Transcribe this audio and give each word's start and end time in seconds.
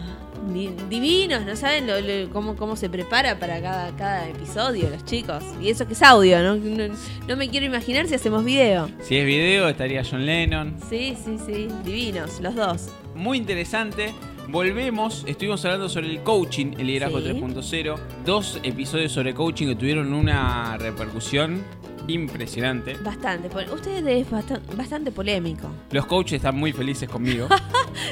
Di- 0.53 0.71
Divinos, 0.89 1.45
¿no 1.45 1.55
saben 1.55 1.87
lo- 1.87 2.01
lo- 2.01 2.29
cómo, 2.31 2.55
cómo 2.57 2.75
se 2.75 2.89
prepara 2.89 3.39
para 3.39 3.61
cada, 3.61 3.95
cada 3.95 4.27
episodio 4.27 4.89
los 4.89 5.05
chicos? 5.05 5.41
Y 5.61 5.69
eso 5.69 5.87
que 5.87 5.93
es 5.93 6.01
audio, 6.03 6.41
¿no? 6.43 6.55
No, 6.55 6.93
no 7.27 7.37
me 7.37 7.49
quiero 7.49 7.65
imaginar 7.65 8.07
si 8.07 8.15
hacemos 8.15 8.43
video. 8.43 8.89
Si 9.01 9.15
es 9.15 9.25
video, 9.25 9.69
estaría 9.69 10.03
John 10.03 10.25
Lennon. 10.25 10.75
Sí, 10.89 11.15
sí, 11.23 11.37
sí. 11.45 11.69
Divinos, 11.85 12.41
los 12.41 12.55
dos. 12.55 12.89
Muy 13.15 13.37
interesante. 13.37 14.13
Volvemos, 14.49 15.23
estuvimos 15.25 15.63
hablando 15.63 15.87
sobre 15.87 16.09
el 16.09 16.21
coaching, 16.21 16.73
el 16.77 16.87
liderazgo 16.87 17.19
Sí. 17.21 17.27
3.0. 17.29 17.95
Dos 18.25 18.59
episodios 18.63 19.13
sobre 19.13 19.33
coaching 19.33 19.67
que 19.67 19.75
tuvieron 19.75 20.13
una 20.13 20.77
repercusión 20.77 21.63
impresionante. 22.07 22.95
Bastante. 23.03 23.49
Usted 23.73 24.05
es 24.07 24.29
bastan- 24.29 24.61
bastante 24.75 25.11
polémico. 25.11 25.67
Los 25.91 26.05
coaches 26.05 26.37
están 26.37 26.55
muy 26.55 26.71
felices 26.73 27.09
conmigo. 27.09 27.47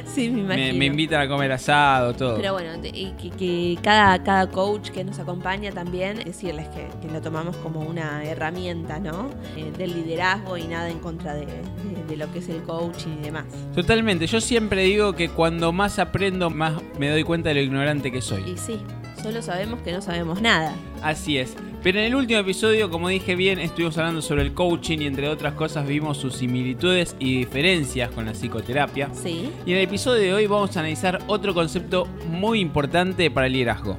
Sí, 0.06 0.30
me 0.30 0.42
imagino. 0.42 0.68
me, 0.74 0.74
me 0.74 0.86
invitan 0.86 1.22
a 1.22 1.28
comer 1.28 1.52
asado, 1.52 2.14
todo. 2.14 2.36
Pero 2.38 2.54
bueno, 2.54 2.70
y 2.84 3.12
que, 3.14 3.30
que 3.32 3.78
cada, 3.82 4.22
cada 4.24 4.48
coach 4.50 4.90
que 4.90 5.04
nos 5.04 5.18
acompaña 5.20 5.72
también, 5.72 6.18
decirles 6.24 6.68
que, 6.70 6.88
que 7.02 7.12
lo 7.12 7.20
tomamos 7.22 7.56
como 7.58 7.80
una 7.82 8.24
herramienta, 8.24 9.00
¿no? 9.00 9.30
Eh, 9.58 9.72
del 9.78 9.94
liderazgo 9.96 10.56
y 10.58 10.66
nada 10.68 10.90
en 10.90 11.00
contra 11.00 11.34
de, 11.34 11.46
de- 11.48 12.04
de 12.08 12.18
lo 12.18 12.32
que 12.32 12.40
es 12.40 12.50
el 12.50 12.62
coaching 12.64 13.18
y 13.22 13.24
demás. 13.24 13.46
Totalmente, 13.74 14.28
yo 14.28 14.40
siempre 14.40 14.84
digo 14.84 15.14
que 15.14 15.30
cuando 15.30 15.72
más 15.72 15.98
aprendo, 15.98 16.50
más 16.52 16.74
me 17.00 17.10
doy 17.10 17.24
cuenta 17.24 17.50
de 17.50 17.56
lo 17.56 17.62
ignorante 17.62 18.12
que 18.12 18.22
soy. 18.22 18.44
Y 18.52 18.58
sí, 18.58 18.80
solo 19.24 19.42
sabemos 19.42 19.82
que 19.82 19.92
no 19.94 20.02
sabemos 20.02 20.42
nada. 20.42 20.76
Así 21.02 21.38
es. 21.38 21.56
Pero 21.84 21.98
en 21.98 22.06
el 22.06 22.16
último 22.16 22.40
episodio, 22.40 22.92
como 22.92 23.10
dije 23.10 23.36
bien, 23.36 23.58
estuvimos 23.58 23.98
hablando 23.98 24.22
sobre 24.22 24.44
el 24.44 24.54
coaching 24.54 25.00
y 25.00 25.08
entre 25.08 25.28
otras 25.28 25.56
cosas 25.56 25.88
vimos 25.88 26.18
sus 26.18 26.36
similitudes 26.36 27.16
y 27.18 27.40
diferencias 27.40 28.12
con 28.12 28.26
la 28.26 28.34
psicoterapia. 28.34 29.10
Sí. 29.14 29.50
Y 29.66 29.72
en 29.72 29.78
el 29.78 29.84
episodio 29.84 30.22
de 30.22 30.34
hoy 30.34 30.46
vamos 30.46 30.78
a 30.78 30.82
analizar 30.82 31.20
otro 31.26 31.56
concepto 31.56 32.06
muy 32.30 32.60
importante 32.60 33.32
para 33.32 33.48
el 33.48 33.54
liderazgo. 33.54 33.98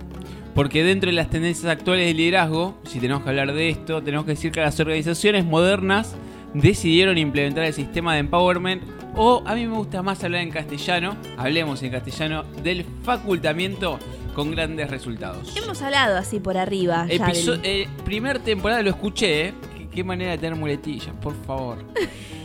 Porque 0.54 0.84
dentro 0.84 1.10
de 1.10 1.16
las 1.16 1.28
tendencias 1.28 1.66
actuales 1.72 2.06
del 2.06 2.18
liderazgo, 2.18 2.78
si 2.84 3.00
tenemos 3.00 3.24
que 3.24 3.30
hablar 3.30 3.52
de 3.52 3.70
esto, 3.70 4.00
tenemos 4.00 4.26
que 4.26 4.32
decir 4.32 4.52
que 4.52 4.60
las 4.60 4.78
organizaciones 4.78 5.44
modernas 5.44 6.14
decidieron 6.54 7.18
implementar 7.18 7.64
el 7.64 7.72
sistema 7.72 8.12
de 8.14 8.20
empowerment 8.20 8.82
o 9.16 9.42
a 9.44 9.54
mí 9.54 9.66
me 9.66 9.76
gusta 9.76 10.02
más 10.02 10.22
hablar 10.22 10.42
en 10.42 10.50
castellano, 10.50 11.16
hablemos 11.36 11.82
en 11.82 11.90
castellano 11.90 12.44
del 12.62 12.84
facultamiento 13.02 13.98
con 14.34 14.50
grandes 14.50 14.90
resultados. 14.90 15.54
Hemos 15.56 15.80
hablado 15.82 16.16
así 16.16 16.40
por 16.40 16.56
arriba. 16.56 17.06
ya 17.08 17.26
Episo- 17.28 17.52
del- 17.56 17.64
eh, 17.64 17.88
primer 18.04 18.38
temporada 18.40 18.82
lo 18.82 18.90
escuché, 18.90 19.48
¿eh? 19.48 19.54
Qué, 19.76 19.88
qué 19.88 20.04
manera 20.04 20.32
de 20.32 20.38
tener 20.38 20.56
muletillas, 20.56 21.14
por 21.20 21.34
favor. 21.44 21.78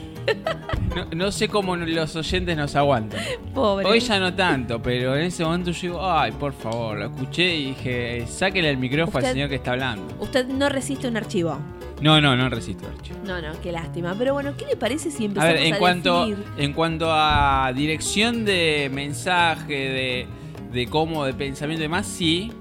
No, 0.94 1.06
no 1.16 1.32
sé 1.32 1.48
cómo 1.48 1.76
los 1.78 2.16
oyentes 2.18 2.58
nos 2.58 2.76
aguantan. 2.76 3.22
Pobre. 3.54 3.86
Hoy 3.86 4.00
ya 4.02 4.20
no 4.20 4.34
tanto, 4.34 4.82
pero 4.82 5.16
en 5.16 5.24
ese 5.24 5.44
momento 5.46 5.72
yo 5.72 5.82
digo, 5.82 6.12
ay, 6.12 6.32
por 6.34 6.52
favor, 6.54 6.98
lo 6.98 7.06
escuché 7.06 7.56
y 7.56 7.66
dije, 7.68 8.26
sáquele 8.28 8.70
el 8.72 8.78
micrófono 8.78 9.20
Usted- 9.20 9.28
al 9.30 9.34
señor 9.34 9.50
que 9.50 9.56
está 9.56 9.72
hablando. 9.72 10.14
Usted 10.20 10.48
no 10.48 10.68
resiste 10.68 11.08
un 11.08 11.16
archivo. 11.16 11.58
No, 12.02 12.20
no, 12.20 12.36
no 12.36 12.50
resisto, 12.50 12.86
Archie. 12.88 13.14
No, 13.26 13.42
no, 13.42 13.60
qué 13.62 13.72
lástima. 13.72 14.16
Pero 14.18 14.34
bueno, 14.34 14.54
¿qué 14.58 14.66
le 14.66 14.76
parece 14.76 15.10
si 15.12 15.24
A 15.24 15.26
empezamos 15.28 15.54
ver, 15.54 15.62
a, 15.64 15.66
en 15.66 15.76
cuanto, 15.78 16.26
definir? 16.28 16.46
en 16.58 16.74
cuanto 16.74 17.08
a 17.10 17.72
dirección 17.74 18.44
de 18.44 18.90
mensaje, 18.94 19.74
de, 19.74 20.28
de 20.72 20.88
cómo, 20.88 21.26
de 21.26 21.34
pensamiento 21.34 21.82
y 21.82 21.86
demás, 21.86 22.06
sí. 22.08 22.52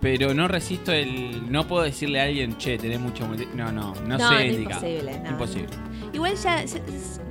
Pero 0.00 0.34
no 0.34 0.48
resisto 0.48 0.92
el. 0.92 1.50
No 1.50 1.66
puedo 1.66 1.82
decirle 1.82 2.20
a 2.20 2.24
alguien, 2.24 2.58
che, 2.58 2.76
tenés 2.76 3.00
mucha 3.00 3.24
multi-". 3.24 3.48
No, 3.54 3.72
no, 3.72 3.94
no, 4.06 4.18
No, 4.18 4.28
sé 4.28 4.46
es 4.48 4.52
indicado. 4.54 4.86
imposible, 4.86 5.20
no. 5.20 5.30
Imposible. 5.30 5.68
Igual 6.14 6.36
ya 6.36 6.66
se, 6.66 6.80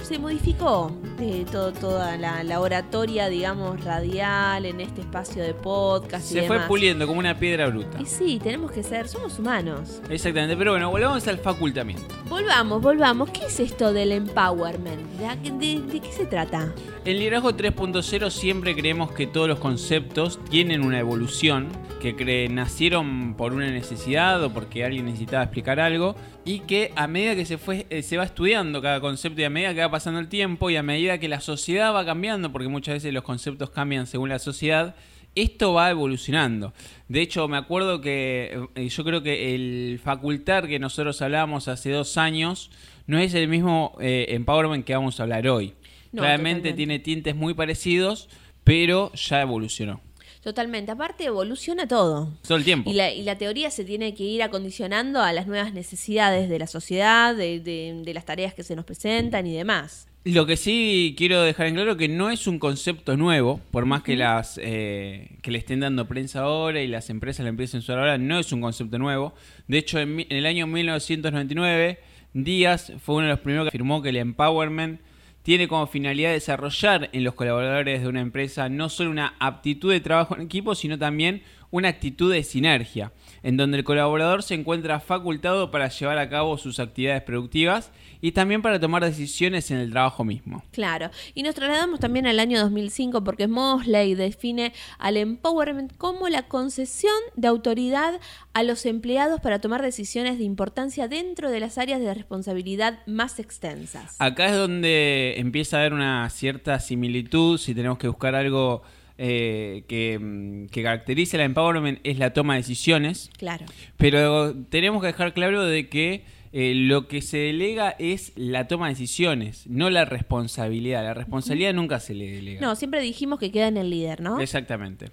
se 0.03 0.19
modificó 0.19 0.91
eh, 1.19 1.45
todo, 1.49 1.71
toda 1.71 2.17
la, 2.17 2.43
la 2.43 2.59
oratoria, 2.59 3.29
digamos, 3.29 3.83
radial 3.83 4.65
en 4.65 4.81
este 4.81 5.01
espacio 5.01 5.41
de 5.41 5.53
podcast 5.53 6.29
y 6.31 6.33
Se 6.33 6.41
fue 6.43 6.55
demás. 6.57 6.67
puliendo 6.67 7.07
como 7.07 7.19
una 7.19 7.39
piedra 7.39 7.67
bruta. 7.67 7.99
Y 8.01 8.05
sí, 8.05 8.39
tenemos 8.43 8.71
que 8.71 8.83
ser, 8.83 9.07
somos 9.07 9.39
humanos. 9.39 10.01
Exactamente, 10.09 10.57
pero 10.57 10.71
bueno, 10.71 10.91
volvamos 10.91 11.25
al 11.27 11.37
facultamiento. 11.37 12.03
Volvamos, 12.27 12.81
volvamos. 12.81 13.29
¿Qué 13.29 13.45
es 13.45 13.59
esto 13.61 13.93
del 13.93 14.11
empowerment? 14.11 15.01
¿De, 15.17 15.51
de- 15.51 15.81
de 15.81 15.99
qué 16.01 16.11
se 16.11 16.25
trata? 16.25 16.73
En 17.05 17.19
Liderazgo 17.19 17.51
3.0 17.51 18.29
siempre 18.31 18.75
creemos 18.75 19.11
que 19.11 19.27
todos 19.27 19.47
los 19.47 19.59
conceptos 19.59 20.39
tienen 20.49 20.83
una 20.83 20.99
evolución, 20.99 21.67
que 22.01 22.49
nacieron 22.49 23.35
por 23.35 23.53
una 23.53 23.69
necesidad 23.69 24.43
o 24.43 24.49
porque 24.49 24.83
alguien 24.83 25.05
necesitaba 25.05 25.43
explicar 25.43 25.79
algo, 25.79 26.15
y 26.45 26.59
que 26.59 26.91
a 26.95 27.07
medida 27.07 27.35
que 27.35 27.45
se, 27.45 27.57
fue, 27.57 27.85
eh, 27.89 28.01
se 28.01 28.17
va 28.17 28.25
estudiando 28.25 28.81
cada 28.81 28.99
concepto 28.99 29.41
y 29.41 29.45
a 29.45 29.49
medida 29.49 29.73
que 29.73 29.79
va 29.79 29.91
pasando 29.91 30.19
el 30.19 30.27
tiempo 30.27 30.69
y 30.69 30.75
a 30.75 30.83
medida 30.83 31.17
que 31.17 31.29
la 31.29 31.39
sociedad 31.39 31.93
va 31.93 32.05
cambiando, 32.05 32.51
porque 32.51 32.67
muchas 32.67 32.95
veces 32.95 33.13
los 33.13 33.23
conceptos 33.23 33.69
cambian 33.69 34.07
según 34.07 34.29
la 34.29 34.39
sociedad, 34.39 34.95
esto 35.35 35.73
va 35.73 35.89
evolucionando. 35.89 36.73
De 37.07 37.21
hecho, 37.21 37.47
me 37.47 37.57
acuerdo 37.57 38.01
que 38.01 38.67
eh, 38.75 38.89
yo 38.89 39.03
creo 39.03 39.23
que 39.23 39.55
el 39.55 39.99
facultar 40.03 40.67
que 40.67 40.79
nosotros 40.79 41.21
hablamos 41.21 41.67
hace 41.67 41.91
dos 41.91 42.17
años 42.17 42.69
no 43.07 43.17
es 43.17 43.33
el 43.33 43.47
mismo 43.47 43.97
eh, 43.99 44.27
empowerment 44.29 44.85
que 44.85 44.95
vamos 44.95 45.19
a 45.19 45.23
hablar 45.23 45.47
hoy. 45.47 45.73
No, 46.11 46.21
Claramente 46.21 46.69
totalmente. 46.69 46.73
tiene 46.73 46.99
tintes 46.99 47.35
muy 47.35 47.53
parecidos, 47.53 48.29
pero 48.63 49.11
ya 49.13 49.41
evolucionó. 49.41 50.01
Totalmente. 50.43 50.91
Aparte, 50.91 51.23
evoluciona 51.25 51.87
todo. 51.87 52.33
Todo 52.45 52.57
el 52.57 52.63
tiempo. 52.65 52.89
Y 52.89 52.93
la, 52.93 53.13
y 53.13 53.23
la 53.23 53.37
teoría 53.37 53.71
se 53.71 53.85
tiene 53.85 54.13
que 54.13 54.23
ir 54.23 54.43
acondicionando 54.43 55.21
a 55.21 55.31
las 55.31 55.47
nuevas 55.47 55.73
necesidades 55.73 56.49
de 56.49 56.59
la 56.59 56.67
sociedad, 56.67 57.33
de, 57.35 57.59
de- 57.61 58.01
de 58.03 58.13
las 58.13 58.25
tareas 58.25 58.53
que 58.53 58.63
se 58.63 58.75
nos 58.75 58.83
presentan 58.83 59.47
y 59.47 59.53
demás. 59.55 60.07
Lo 60.25 60.45
que 60.45 60.55
sí 60.55 61.15
quiero 61.17 61.41
dejar 61.41 61.67
en 61.67 61.75
claro 61.75 61.97
que 61.97 62.07
no 62.07 62.29
es 62.29 62.47
un 62.47 62.57
concepto 62.59 63.17
nuevo, 63.17 63.59
por 63.71 63.85
más 63.85 64.03
que 64.03 64.15
las 64.15 64.57
eh, 64.61 65.37
que 65.41 65.51
le 65.51 65.57
estén 65.57 65.81
dando 65.81 66.07
prensa 66.07 66.41
ahora 66.41 66.81
y 66.81 66.87
las 66.87 67.09
empresas 67.09 67.43
le 67.43 67.49
empiecen 67.49 67.79
a 67.79 67.81
usar 67.81 67.99
ahora, 67.99 68.17
no 68.17 68.39
es 68.39 68.51
un 68.53 68.61
concepto 68.61 68.97
nuevo. 68.99 69.33
De 69.67 69.77
hecho, 69.79 69.99
en, 69.99 70.21
en 70.21 70.27
el 70.37 70.45
año 70.45 70.65
1999, 70.67 71.99
Díaz 72.33 72.93
fue 73.01 73.15
uno 73.15 73.25
de 73.25 73.31
los 73.31 73.39
primeros 73.41 73.65
que 73.65 73.69
afirmó 73.69 74.01
que 74.01 74.09
el 74.09 74.15
empowerment 74.17 74.99
tiene 75.43 75.67
como 75.67 75.87
finalidad 75.87 76.31
desarrollar 76.31 77.09
en 77.13 77.23
los 77.23 77.35
colaboradores 77.35 78.01
de 78.01 78.07
una 78.07 78.21
empresa 78.21 78.69
no 78.69 78.89
solo 78.89 79.11
una 79.11 79.35
aptitud 79.39 79.91
de 79.91 79.99
trabajo 79.99 80.35
en 80.35 80.41
equipo, 80.41 80.73
sino 80.73 80.97
también 80.97 81.43
una 81.69 81.89
actitud 81.89 82.31
de 82.31 82.43
sinergia, 82.43 83.11
en 83.43 83.57
donde 83.57 83.77
el 83.77 83.83
colaborador 83.83 84.41
se 84.41 84.55
encuentra 84.55 84.99
facultado 84.99 85.69
para 85.69 85.89
llevar 85.89 86.17
a 86.17 86.29
cabo 86.29 86.57
sus 86.57 86.79
actividades 86.79 87.21
productivas 87.23 87.91
y 88.21 88.31
también 88.31 88.61
para 88.61 88.79
tomar 88.79 89.03
decisiones 89.03 89.69
en 89.69 89.77
el 89.77 89.91
trabajo 89.91 90.23
mismo. 90.23 90.63
Claro, 90.71 91.11
y 91.33 91.43
nos 91.43 91.55
trasladamos 91.55 91.99
también 91.99 92.25
al 92.25 92.39
año 92.39 92.59
2005 92.59 93.23
porque 93.23 93.47
Mosley 93.47 94.15
define 94.15 94.73
al 94.97 95.17
empowerment 95.17 95.95
como 95.97 96.29
la 96.29 96.43
concesión 96.43 97.13
de 97.35 97.49
autoridad 97.49 98.19
a 98.53 98.63
los 98.63 98.85
empleados 98.85 99.41
para 99.41 99.59
tomar 99.59 99.81
decisiones 99.81 100.37
de 100.37 100.45
importancia 100.45 101.07
dentro 101.07 101.51
de 101.51 101.59
las 101.59 101.77
áreas 101.77 101.99
de 101.99 102.13
responsabilidad 102.13 102.99
más 103.05 103.39
extensas. 103.39 104.15
Acá 104.19 104.47
es 104.47 104.55
donde 104.55 105.35
empieza 105.37 105.77
a 105.77 105.79
haber 105.81 105.93
una 105.93 106.29
cierta 106.29 106.79
similitud, 106.79 107.57
si 107.57 107.75
tenemos 107.75 107.97
que 107.97 108.07
buscar 108.07 108.35
algo 108.35 108.83
eh, 109.17 109.83
que, 109.87 110.17
mm, 110.19 110.67
que 110.67 110.83
caracterice 110.83 111.37
el 111.37 111.43
empowerment 111.43 111.99
es 112.03 112.17
la 112.17 112.33
toma 112.33 112.53
de 112.55 112.61
decisiones. 112.61 113.29
Claro. 113.37 113.65
Pero 113.97 114.55
tenemos 114.69 115.01
que 115.01 115.07
dejar 115.07 115.33
claro 115.33 115.63
de 115.63 115.89
que 115.89 116.23
eh, 116.55 116.73
lo 116.75 117.07
que 117.07 117.23
se 117.23 117.37
delega 117.37 117.95
es 117.97 118.31
la 118.35 118.67
toma 118.67 118.85
de 118.85 118.93
decisiones, 118.93 119.65
no 119.65 119.89
la 119.89 120.05
responsabilidad. 120.05 121.03
La 121.03 121.15
responsabilidad 121.15 121.73
nunca 121.73 121.99
se 121.99 122.13
le 122.13 122.31
delega. 122.31 122.61
No, 122.61 122.75
siempre 122.75 123.01
dijimos 123.01 123.39
que 123.39 123.51
queda 123.51 123.67
en 123.67 123.77
el 123.77 123.89
líder, 123.89 124.21
¿no? 124.21 124.39
Exactamente. 124.39 125.09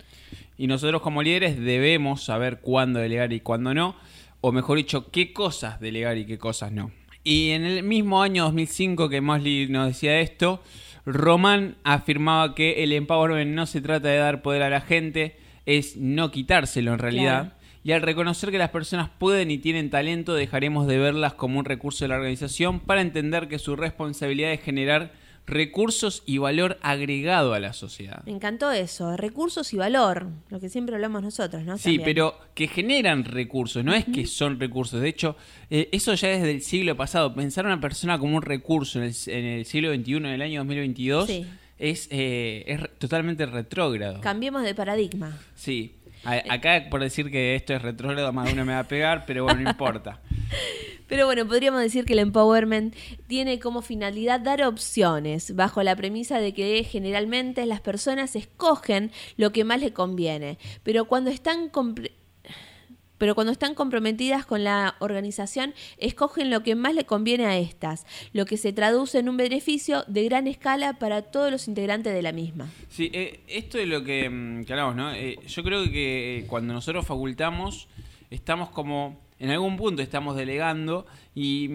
Y 0.59 0.67
nosotros 0.67 1.01
como 1.01 1.23
líderes 1.23 1.59
debemos 1.59 2.23
saber 2.23 2.61
cuándo 2.61 3.01
delegar 3.01 3.33
y 3.33 3.41
cuándo 3.41 3.73
no, 3.73 3.97
o 4.43 4.53
mejor 4.53 4.77
dicho, 4.77 5.11
qué 5.11 5.33
cosas 5.33 5.81
delegar 5.81 6.19
y 6.19 6.27
qué 6.27 6.37
cosas 6.37 6.73
no. 6.73 6.91
Y 7.25 7.51
en 7.51 7.65
el 7.65 7.83
mismo 7.85 8.23
año 8.23 8.45
2005 8.45 9.09
que 9.09 9.23
Mosley 9.23 9.67
nos 9.69 9.89
decía 9.89 10.21
esto, 10.21 10.63
Román 11.13 11.77
afirmaba 11.85 12.55
que 12.55 12.83
el 12.83 12.93
empowerment 12.93 13.53
no 13.53 13.67
se 13.67 13.81
trata 13.81 14.09
de 14.09 14.17
dar 14.17 14.43
poder 14.43 14.63
a 14.63 14.71
la 14.71 14.81
gente, 14.81 15.37
es 15.67 15.97
no 15.97 16.31
quitárselo 16.31 16.93
en 16.93 16.99
realidad. 16.99 17.41
Claro. 17.43 17.61
Y 17.83 17.93
al 17.93 18.03
reconocer 18.03 18.51
que 18.51 18.59
las 18.59 18.71
personas 18.71 19.09
pueden 19.19 19.51
y 19.51 19.59
tienen 19.59 19.89
talento, 19.89 20.35
dejaremos 20.35 20.87
de 20.87 20.99
verlas 20.99 21.35
como 21.35 21.59
un 21.59 21.65
recurso 21.65 22.05
de 22.05 22.09
la 22.09 22.17
organización 22.17 22.81
para 22.81 23.01
entender 23.01 23.49
que 23.49 23.59
su 23.59 23.75
responsabilidad 23.75 24.53
es 24.53 24.61
generar 24.61 25.13
recursos 25.47 26.23
y 26.27 26.39
valor 26.39 26.79
agregado 26.83 27.55
a 27.55 27.61
la 27.61 27.73
sociedad. 27.73 28.23
Me 28.25 28.33
encantó 28.33 28.71
eso, 28.71 29.17
recursos 29.17 29.73
y 29.73 29.77
valor, 29.77 30.29
lo 30.49 30.61
que 30.61 30.69
siempre 30.69 30.95
hablamos 30.95 31.23
nosotros, 31.23 31.65
¿no? 31.65 31.77
Sí, 31.77 31.97
También. 31.99 32.05
pero 32.05 32.39
que 32.55 32.69
generan 32.69 33.25
recursos, 33.25 33.85
no 33.85 33.95
es 33.95 34.05
que 34.05 34.27
son 34.27 34.61
recursos. 34.61 35.01
De 35.01 35.09
hecho, 35.09 35.37
eh, 35.71 35.89
eso 35.93 36.15
ya 36.15 36.29
desde 36.29 36.51
el 36.53 36.63
siglo 36.63 36.97
pasado. 36.97 37.35
Pensar 37.35 37.65
a 37.67 37.69
una 37.69 37.81
persona 37.81 38.19
como 38.19 38.37
un 38.37 38.43
recurso 38.43 38.99
en 39.01 39.07
el, 39.07 39.15
en 39.27 39.45
el 39.45 39.65
siglo 39.67 39.93
XXI, 39.95 40.17
en 40.17 40.27
el 40.27 40.43
año 40.43 40.61
2022, 40.61 41.27
Sí. 41.27 41.47
es, 41.79 42.09
eh, 42.13 42.65
es 42.67 42.99
totalmente 42.99 43.45
retrógrado. 43.47 44.21
Cambiemos 44.21 44.63
de 44.63 44.75
paradigma. 44.75 45.37
Sí. 45.57 45.97
A- 46.23 46.43
acá 46.53 46.87
por 46.91 47.01
decir 47.01 47.31
que 47.31 47.55
esto 47.55 47.73
es 47.75 47.81
retrógrado, 47.81 48.31
más 48.33 48.47
de 48.47 48.53
uno 48.53 48.67
me 48.67 48.75
va 48.75 48.81
a 48.81 48.85
pegar, 48.89 49.25
pero 49.27 49.45
bueno, 49.45 49.61
no 49.63 49.71
importa. 49.71 50.21
Pero 51.09 51.27
bueno, 51.27 51.47
podríamos 51.47 51.81
decir 51.81 52.05
que 52.05 52.13
el 52.13 52.21
empowerment 52.21 52.95
tiene 53.27 53.59
como 53.59 53.83
finalidad 53.83 54.41
dar 54.41 54.63
opciones, 54.63 55.57
bajo 55.57 55.83
la 55.83 55.97
premisa 55.97 56.39
de 56.39 56.55
que 56.55 56.85
generalmente 56.85 57.67
las 57.67 57.81
personas 57.81 58.37
escogen 58.37 59.11
lo 59.37 59.51
que 59.53 59.65
más 59.65 59.81
les 59.81 59.93
conviene, 59.93 60.59
pero 60.85 61.07
cuando 61.07 61.31
están 61.31 61.71
pero 63.21 63.35
cuando 63.35 63.53
están 63.53 63.75
comprometidas 63.75 64.47
con 64.47 64.65
la 64.65 64.97
organización, 64.99 65.75
escogen 65.99 66.49
lo 66.49 66.63
que 66.63 66.75
más 66.75 66.95
le 66.95 67.05
conviene 67.05 67.45
a 67.45 67.59
estas, 67.59 68.07
lo 68.33 68.47
que 68.47 68.57
se 68.57 68.73
traduce 68.73 69.19
en 69.19 69.29
un 69.29 69.37
beneficio 69.37 70.05
de 70.07 70.25
gran 70.25 70.47
escala 70.47 70.95
para 70.95 71.21
todos 71.21 71.51
los 71.51 71.69
integrantes 71.69 72.15
de 72.15 72.23
la 72.23 72.33
misma. 72.33 72.71
Sí, 72.89 73.11
eh, 73.13 73.41
esto 73.47 73.77
es 73.77 73.87
lo 73.87 74.05
que, 74.05 74.31
mm, 74.31 74.65
hablamos, 74.71 74.97
¿no? 74.97 75.13
Eh, 75.13 75.39
yo 75.47 75.63
creo 75.63 75.85
que 75.85 76.39
eh, 76.39 76.47
cuando 76.47 76.73
nosotros 76.73 77.07
facultamos, 77.07 77.89
estamos 78.31 78.71
como, 78.71 79.21
en 79.41 79.51
algún 79.51 79.77
punto 79.77 80.03
estamos 80.03 80.37
delegando 80.37 81.07
y, 81.35 81.69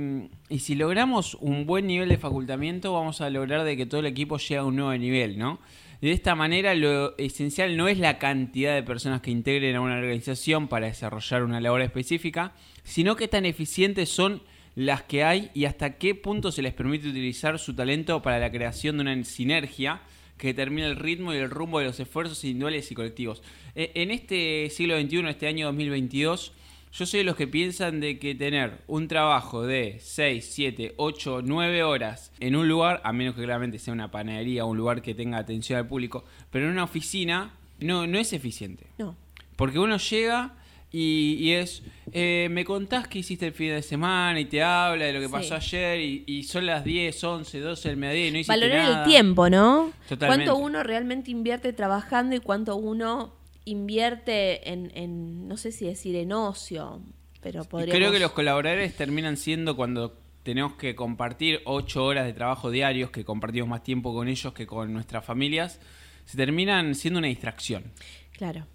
y 0.49 0.59
si 0.59 0.75
logramos 0.75 1.35
un 1.35 1.65
buen 1.65 1.87
nivel 1.87 2.07
de 2.07 2.17
facultamiento, 2.17 2.93
vamos 2.93 3.19
a 3.21 3.29
lograr 3.29 3.63
de 3.65 3.75
que 3.75 3.85
todo 3.85 3.99
el 3.99 4.05
equipo 4.05 4.37
llegue 4.37 4.57
a 4.57 4.63
un 4.63 4.75
nuevo 4.75 4.93
nivel, 4.95 5.37
¿no? 5.37 5.59
De 6.01 6.11
esta 6.11 6.35
manera 6.35 6.75
lo 6.75 7.17
esencial 7.17 7.75
no 7.75 7.87
es 7.87 7.97
la 7.97 8.19
cantidad 8.19 8.75
de 8.75 8.83
personas 8.83 9.21
que 9.21 9.31
integren 9.31 9.75
a 9.75 9.81
una 9.81 9.97
organización 9.97 10.67
para 10.67 10.87
desarrollar 10.87 11.43
una 11.43 11.59
labor 11.59 11.81
específica, 11.81 12.53
sino 12.83 13.15
qué 13.15 13.27
tan 13.27 13.45
eficientes 13.45 14.09
son 14.09 14.43
las 14.75 15.03
que 15.03 15.23
hay 15.23 15.49
y 15.53 15.65
hasta 15.65 15.97
qué 15.97 16.13
punto 16.13 16.51
se 16.51 16.61
les 16.61 16.73
permite 16.73 17.07
utilizar 17.07 17.57
su 17.57 17.73
talento 17.73 18.21
para 18.21 18.39
la 18.39 18.51
creación 18.51 18.97
de 18.97 19.01
una 19.01 19.23
sinergia 19.23 20.01
que 20.37 20.47
determina 20.47 20.85
el 20.87 20.97
ritmo 20.97 21.33
y 21.33 21.37
el 21.37 21.49
rumbo 21.49 21.79
de 21.79 21.85
los 21.85 21.99
esfuerzos 21.99 22.43
individuales 22.43 22.91
y 22.91 22.95
colectivos. 22.95 23.41
Eh, 23.73 23.91
En 23.95 24.11
este 24.11 24.69
siglo 24.69 24.99
XXI, 24.99 25.29
este 25.29 25.47
año 25.47 25.67
2022, 25.67 26.51
yo 26.93 27.05
soy 27.05 27.19
de 27.19 27.23
los 27.25 27.35
que 27.35 27.47
piensan 27.47 27.99
de 27.99 28.17
que 28.19 28.35
tener 28.35 28.79
un 28.87 29.07
trabajo 29.07 29.63
de 29.63 29.97
6, 30.01 30.49
7, 30.53 30.93
8, 30.97 31.41
9 31.43 31.83
horas 31.83 32.31
en 32.39 32.55
un 32.55 32.67
lugar, 32.69 33.01
a 33.03 33.11
menos 33.11 33.35
que 33.35 33.43
claramente 33.43 33.79
sea 33.79 33.93
una 33.93 34.11
panadería 34.11 34.63
o 34.65 34.69
un 34.69 34.77
lugar 34.77 35.01
que 35.01 35.13
tenga 35.13 35.37
atención 35.37 35.77
al 35.77 35.87
público, 35.87 36.23
pero 36.51 36.65
en 36.65 36.71
una 36.71 36.83
oficina 36.85 37.51
no, 37.79 38.07
no 38.07 38.17
es 38.17 38.31
eficiente. 38.31 38.85
No. 38.97 39.15
Porque 39.57 39.77
uno 39.79 39.97
llega 39.97 40.53
y, 40.91 41.35
y 41.41 41.51
es, 41.51 41.83
eh, 42.13 42.47
me 42.49 42.63
contás 42.63 43.09
qué 43.09 43.19
hiciste 43.19 43.47
el 43.47 43.51
fin 43.53 43.69
de 43.71 43.81
semana 43.81 44.39
y 44.39 44.45
te 44.45 44.63
habla 44.63 45.03
de 45.05 45.11
lo 45.13 45.19
que 45.19 45.25
Sí. 45.25 45.31
pasó 45.33 45.55
ayer 45.55 45.99
y, 45.99 46.23
y 46.27 46.43
son 46.43 46.65
las 46.65 46.85
10, 46.85 47.21
11, 47.21 47.59
12 47.59 47.89
del 47.89 47.97
mediodía 47.97 48.27
y 48.27 48.31
no 48.31 48.37
hiciste 48.37 48.53
Valorar 48.53 48.83
nada. 48.83 49.03
el 49.03 49.09
tiempo, 49.09 49.49
¿no? 49.49 49.91
Totalmente. 50.07 50.45
Cuánto 50.45 50.63
uno 50.63 50.83
realmente 50.83 51.31
invierte 51.31 51.73
trabajando 51.73 52.35
y 52.37 52.39
cuánto 52.39 52.77
uno 52.77 53.33
invierte 53.65 54.71
en, 54.71 54.91
en 54.95 55.47
no 55.47 55.57
sé 55.57 55.71
si 55.71 55.85
decir 55.85 56.15
en 56.15 56.31
ocio, 56.31 57.01
pero 57.41 57.63
podríamos... 57.65 57.97
creo 57.97 58.11
que 58.11 58.19
los 58.19 58.31
colaboradores 58.31 58.95
terminan 58.95 59.37
siendo 59.37 59.75
cuando 59.75 60.17
tenemos 60.43 60.73
que 60.75 60.95
compartir 60.95 61.61
8 61.65 62.03
horas 62.05 62.25
de 62.25 62.33
trabajo 62.33 62.69
diarios, 62.69 63.09
que 63.09 63.25
compartimos 63.25 63.67
más 63.67 63.83
tiempo 63.83 64.13
con 64.13 64.27
ellos 64.27 64.53
que 64.53 64.67
con 64.67 64.93
nuestras 64.93 65.25
familias, 65.25 65.79
se 66.25 66.37
terminan 66.37 66.93
siendo 66.95 67.17
una 67.19 67.27
distracción. 67.27 67.91
Claro. 68.37 68.65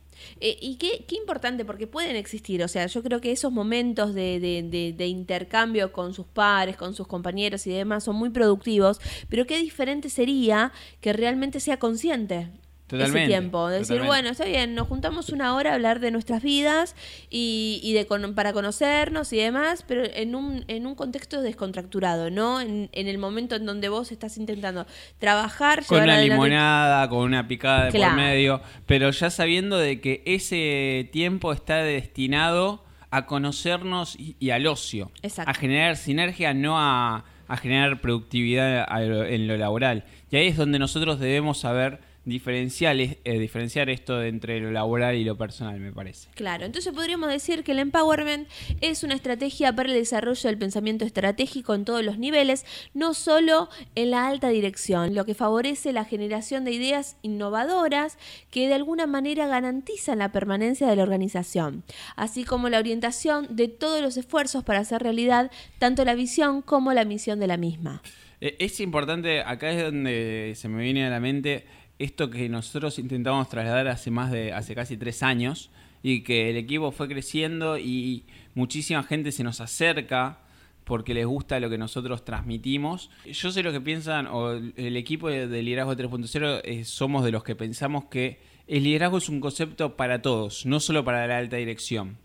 Eh, 0.41 0.59
y 0.61 0.77
qué, 0.77 1.07
qué 1.09 1.15
importante, 1.17 1.65
porque 1.65 1.87
pueden 1.87 2.15
existir, 2.15 2.63
o 2.63 2.69
sea, 2.69 2.87
yo 2.87 3.03
creo 3.03 3.21
que 3.23 3.33
esos 3.33 3.51
momentos 3.53 4.13
de, 4.15 4.39
de- 4.39 4.63
de- 4.65 4.93
de 4.93 5.07
intercambio 5.07 5.93
con 5.93 6.13
sus 6.13 6.27
pares, 6.27 6.77
con 6.77 6.95
sus 6.95 7.07
compañeros 7.07 7.67
y 7.67 7.71
demás 7.71 8.05
son 8.05 8.17
muy 8.17 8.29
productivos, 8.31 9.01
pero 9.31 9.47
qué 9.47 9.59
diferente 9.59 10.11
sería 10.11 10.73
que 11.01 11.13
realmente 11.15 11.59
sea 11.59 11.79
consciente. 11.79 12.49
Ese 12.91 12.97
Totalmente, 12.99 13.29
tiempo, 13.29 13.69
decir, 13.69 13.83
totalmente. 13.99 14.07
bueno, 14.09 14.29
está 14.31 14.45
bien, 14.47 14.75
nos 14.75 14.89
juntamos 14.89 15.29
una 15.31 15.55
hora 15.55 15.71
a 15.71 15.75
hablar 15.75 16.01
de 16.01 16.11
nuestras 16.11 16.43
vidas 16.43 16.97
y, 17.31 17.81
y 17.85 17.93
de 17.93 18.07
con- 18.07 18.35
para 18.35 18.53
conocernos 18.53 19.33
y 19.33 19.37
demás, 19.37 19.85
pero 19.87 20.03
en 20.13 20.35
un, 20.35 20.65
en 20.67 20.87
un 20.87 20.95
contexto 20.97 21.41
descontracturado, 21.41 22.31
¿no? 22.31 22.61
En, 22.61 22.89
en 22.93 23.07
el 23.07 23.19
momento 23.19 23.55
en 23.55 23.65
donde 23.67 23.89
vos 23.89 24.11
estás 24.11 24.37
intentando 24.39 24.87
trabajar, 25.19 25.85
Con 25.87 26.03
una 26.03 26.15
adelante- 26.15 26.35
limonada, 26.35 27.09
con 27.09 27.19
una 27.21 27.47
picada 27.47 27.85
de 27.85 27.91
Claro. 27.93 28.15
por 28.15 28.23
medio, 28.23 28.61
pero 28.87 29.11
ya 29.11 29.31
sabiendo 29.31 29.79
de 29.79 30.01
que 30.01 30.23
ese 30.27 31.09
tiempo 31.13 31.53
está 31.53 31.77
destinado 31.85 32.85
a 33.11 33.27
conocernos 33.27 34.17
y, 34.19 34.37
y 34.39 34.51
al 34.51 34.67
ocio, 34.67 35.11
Exacto. 35.23 35.51
a 35.51 35.55
generar 35.55 35.97
sinergia, 35.97 36.55
no 36.55 36.79
a, 36.79 37.25
a 37.49 37.57
generar 37.57 38.01
productividad 38.01 38.87
en 39.29 39.47
lo 39.49 39.57
laboral. 39.57 40.05
Y 40.31 40.37
ahí 40.37 40.47
es 40.47 40.57
donde 40.57 40.79
nosotros 40.79 41.19
debemos 41.19 41.59
saber 41.59 42.01
diferenciales, 42.25 43.17
eh, 43.25 43.39
diferenciar 43.39 43.89
esto 43.91 44.19
de 44.19 44.29
entre 44.29 44.61
lo 44.61 44.71
laboral 44.71 45.17
y 45.17 45.25
lo 45.25 45.37
personal, 45.37 45.81
me 45.81 45.93
parece. 45.93 46.29
Claro, 46.35 46.67
entonces 46.67 46.93
podríamos 46.93 47.31
decir 47.31 47.65
que 47.65 47.73
el 47.73 47.79
empowerment 47.79 48.49
es 48.81 49.03
una 49.03 49.15
estrategia 49.15 49.75
para 49.75 49.89
el 49.89 49.95
desarrollo 49.95 50.49
del 50.49 50.59
pensamiento 50.59 51.05
estratégico 51.05 51.75
en 51.75 51.85
todos 51.85 52.05
los 52.05 52.19
niveles, 52.19 52.65
no 52.95 53.15
solo 53.15 53.69
en 53.95 54.11
la 54.11 54.29
alta 54.29 54.49
dirección, 54.51 55.15
lo 55.15 55.25
que 55.25 55.35
favorece 55.35 55.93
la 55.93 56.05
generación 56.05 56.65
de 56.65 56.73
ideas 56.73 57.17
innovadoras 57.23 58.19
que 58.51 58.69
de 58.69 58.75
alguna 58.75 59.07
manera 59.07 59.47
garantizan 59.47 60.19
la 60.19 60.33
permanencia 60.33 60.87
de 60.89 60.97
la 60.97 61.03
organización, 61.03 61.85
así 62.17 62.45
como 62.45 62.69
la 62.69 62.79
orientación 62.79 63.47
de 63.51 63.69
todos 63.69 64.03
los 64.03 64.17
esfuerzos 64.17 64.63
para 64.65 64.81
hacer 64.81 65.03
realidad 65.03 65.51
tanto 65.79 66.05
la 66.05 66.15
visión 66.15 66.63
como 66.63 66.93
la 66.93 67.05
misión 67.05 67.41
de 67.41 67.47
la 67.47 67.57
misma. 67.57 68.03
Eh, 68.41 68.57
Es 68.59 68.81
importante, 68.81 69.43
acá 69.43 69.71
es 69.71 69.83
donde 69.83 70.55
se 70.57 70.69
me 70.69 70.83
viene 70.83 71.07
a 71.07 71.11
la 71.11 71.21
mente 71.21 71.65
esto 72.01 72.31
que 72.31 72.49
nosotros 72.49 72.99
intentamos 72.99 73.49
trasladar 73.49 73.87
hace 73.89 74.11
más 74.11 74.31
de, 74.33 74.53
hace 74.53 74.75
casi 74.75 74.97
tres 74.97 75.23
años, 75.23 75.71
y 76.03 76.23
que 76.23 76.49
el 76.51 76.57
equipo 76.57 76.91
fue 76.93 77.09
creciendo 77.09 77.79
y 77.79 78.25
muchísima 78.55 79.03
gente 79.03 79.33
se 79.33 79.45
nos 79.45 79.61
acerca 79.61 80.39
porque 80.85 81.13
les 81.13 81.27
gusta 81.27 81.61
lo 81.61 81.69
que 81.69 81.77
nosotros 81.77 82.25
transmitimos. 82.25 83.11
Yo 83.27 83.53
sé 83.53 83.63
lo 83.63 83.71
que 83.71 83.83
piensan, 83.83 84.27
o 84.27 84.53
el 84.53 84.97
equipo 84.97 85.29
de, 85.29 85.47
de 85.47 85.63
Liderazgo 85.63 85.95
3.0 85.95 86.63
eh, 86.65 86.85
somos 86.85 87.23
de 87.23 87.31
los 87.33 87.45
que 87.45 87.55
pensamos 87.55 88.07
que 88.07 88.41
el 88.67 88.85
liderazgo 88.85 89.19
es 89.19 89.29
un 89.29 89.41
concepto 89.41 89.97
para 89.97 90.23
todos, 90.23 90.65
no 90.65 90.81
solo 90.81 91.05
para 91.05 91.27
la 91.27 91.39
alta 91.39 91.57
dirección. 91.57 92.17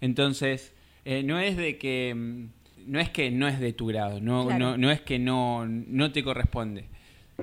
Entonces, 0.00 0.72
eh, 1.04 1.22
no 1.22 1.38
es 1.38 1.56
de 1.56 1.78
que 1.78 2.14
mm, 2.14 2.90
no 2.90 2.98
es 3.00 3.10
que 3.10 3.30
no 3.30 3.46
es 3.46 3.60
de 3.60 3.72
tu 3.72 3.86
grado, 3.86 4.20
no, 4.20 4.46
Claro. 4.46 4.58
no, 4.58 4.76
no 4.76 4.90
es 4.90 5.00
que 5.02 5.18
no, 5.18 5.66
no 5.66 6.10
te 6.10 6.24
corresponde. 6.24 6.86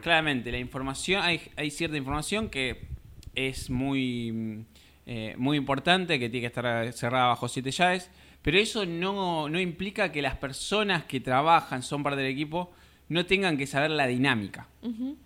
Claramente, 0.01 0.51
la 0.51 0.60
información, 0.60 1.22
hay, 1.24 1.42
hay 1.56 1.72
cierta 1.72 1.98
información 1.98 2.50
que 2.50 2.88
es 3.36 3.70
muy 3.70 4.32
mm, 4.32 4.66
eh, 5.10 5.36
muy 5.38 5.56
importante 5.56 6.20
que 6.20 6.30
tiene 6.30 6.42
que 6.42 6.48
estar 6.48 6.92
cerrada 6.92 7.27
bajo 7.27 7.48
siete 7.48 7.72
llaves, 7.72 8.12
pero 8.42 8.58
eso 8.58 8.86
no, 8.86 9.48
no 9.48 9.58
implica 9.58 10.12
que 10.12 10.22
las 10.22 10.36
personas 10.36 11.06
que 11.06 11.22
trabajan, 11.22 11.82
son 11.82 12.04
parte 12.04 12.20
del 12.20 12.34
equipo, 12.34 12.74
no 13.08 13.25
tengan 13.25 13.56
que 13.56 13.68
saber 13.68 13.92
la 13.92 14.06
dinámica, 14.06 14.68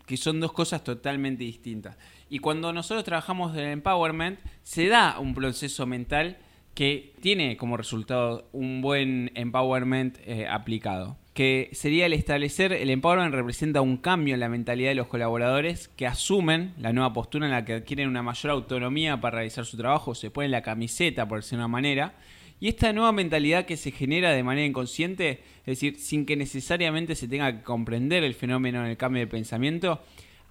que 0.06 0.18
son 0.18 0.40
dos 0.40 0.54
cosas 0.54 0.84
totalmente 0.84 1.44
distintas. 1.44 1.98
Y 2.30 2.38
cuando 2.38 2.72
nosotros 2.72 3.04
trabajamos 3.04 3.58
en 3.58 3.70
empowerment, 3.70 4.40
se 4.62 4.88
da 4.88 5.18
un 5.18 5.34
proceso 5.34 5.88
mental 5.88 6.38
que 6.76 7.16
tiene 7.20 7.58
como 7.58 7.76
resultado 7.76 8.50
un 8.52 8.82
buen 8.82 9.32
empowerment 9.34 10.20
eh, 10.28 10.48
aplicado. 10.48 11.18
Que 11.34 11.70
sería 11.72 12.08
el 12.08 12.14
establecer, 12.14 12.74
el 12.74 12.90
empowerment 12.90 13.34
representa 13.34 13.82
un 13.82 13.98
cambio 13.98 14.34
en 14.34 14.42
la 14.42 14.50
mentalidad 14.50 14.90
de 14.90 14.96
los 14.96 15.08
colaboradores 15.08 15.88
que 15.90 16.06
asumen 16.06 16.74
la 16.78 16.92
nueva 16.92 17.14
postura 17.14 17.46
en 17.46 17.52
la 17.52 17.64
que 17.64 17.74
adquieren 17.74 18.10
una 18.10 18.22
mayor 18.22 18.52
autonomía 18.52 19.22
para 19.22 19.38
realizar 19.38 19.66
su 19.66 19.78
trabajo, 19.78 20.14
se 20.14 20.30
ponen 20.30 20.52
la 20.52 20.62
camiseta, 20.62 21.28
por 21.28 21.40
decirlo 21.40 21.60
de 21.60 21.66
una 21.66 21.68
manera, 21.70 22.16
y 22.60 22.68
esta 22.68 22.94
nueva 22.94 23.12
mentalidad 23.12 23.66
que 23.66 23.76
se 23.76 23.92
genera 23.92 24.32
de 24.32 24.44
manera 24.44 24.68
inconsciente, 24.68 25.42
es 25.62 25.66
decir, 25.66 25.98
sin 25.98 26.28
que 26.28 26.36
necesariamente 26.36 27.16
se 27.16 27.28
tenga 27.28 27.52
que 27.58 27.64
comprender 27.64 28.24
el 28.24 28.36
fenómeno 28.36 28.84
en 28.84 28.92
el 28.92 28.98
cambio 28.98 29.22
de 29.22 29.28
pensamiento, 29.28 30.04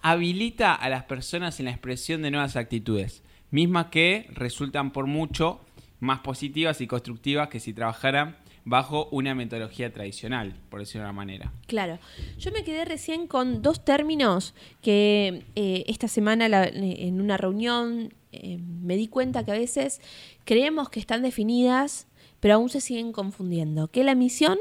habilita 0.03 0.75
a 0.75 0.89
las 0.89 1.05
personas 1.05 1.61
en 1.61 1.67
la 1.67 1.71
expresión 1.71 2.23
de 2.23 2.33
nuevas 2.33 2.57
actitudes, 2.57 3.23
mismas 3.51 3.87
que 3.87 4.27
resultan 4.33 4.91
por 4.93 5.07
mucho 5.07 5.61
más 6.01 6.21
positivas 6.21 6.81
y 6.81 6.87
constructivas 6.87 7.49
que 7.49 7.61
si 7.61 7.73
trabajaran 7.73 8.37
bajo 8.65 9.09
una 9.11 9.35
metodología 9.35 9.93
tradicional, 9.93 10.55
por 10.69 10.81
decirlo 10.81 11.03
de 11.03 11.11
una 11.11 11.17
manera. 11.17 11.53
Claro. 11.67 11.99
Yo 12.39 12.53
me 12.53 12.65
quedé 12.65 12.85
recién 12.85 13.27
con 13.27 13.63
dos 13.63 13.85
términos 13.85 14.55
que 14.83 15.45
eh, 15.55 15.85
esta 15.87 16.09
semana 16.09 16.47
en 16.47 17.21
una 17.21 17.37
reunión 17.37 18.15
eh, 18.33 18.59
me 18.59 18.97
di 18.97 19.09
cuenta 19.09 19.45
que 19.45 19.53
a 19.53 19.59
veces 19.59 20.01
creemos 20.45 20.89
que 20.91 21.01
están 21.01 21.23
definidas, 21.23 22.07
pero 22.39 22.55
aún 22.55 22.69
se 22.69 22.81
siguen 22.81 23.13
confundiendo, 23.13 23.89
que 23.89 24.05
la 24.05 24.15
misión 24.15 24.59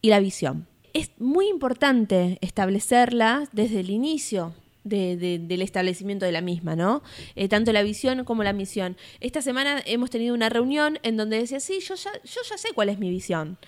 y 0.00 0.08
la 0.08 0.20
visión. 0.20 0.66
Es 0.92 1.10
muy 1.18 1.48
importante 1.48 2.38
establecerla 2.42 3.48
desde 3.52 3.80
el 3.80 3.90
inicio 3.90 4.54
del 4.84 5.62
establecimiento 5.62 6.26
de 6.26 6.32
la 6.32 6.40
misma, 6.40 6.76
¿no? 6.76 7.02
Eh, 7.36 7.48
tanto 7.48 7.72
la 7.72 7.82
visión 7.82 8.24
como 8.24 8.42
la 8.42 8.52
misión. 8.52 8.96
Esta 9.20 9.42
semana 9.42 9.82
hemos 9.86 10.10
tenido 10.10 10.34
una 10.34 10.48
reunión 10.48 10.98
en 11.02 11.16
donde 11.16 11.38
decía, 11.38 11.60
sí, 11.60 11.80
yo 11.80 11.94
ya, 11.94 12.10
yo 12.24 12.40
ya 12.48 12.58
sé 12.58 12.68
cuál 12.74 12.88
es 12.88 12.98
mi 12.98 13.10
visión, 13.10 13.58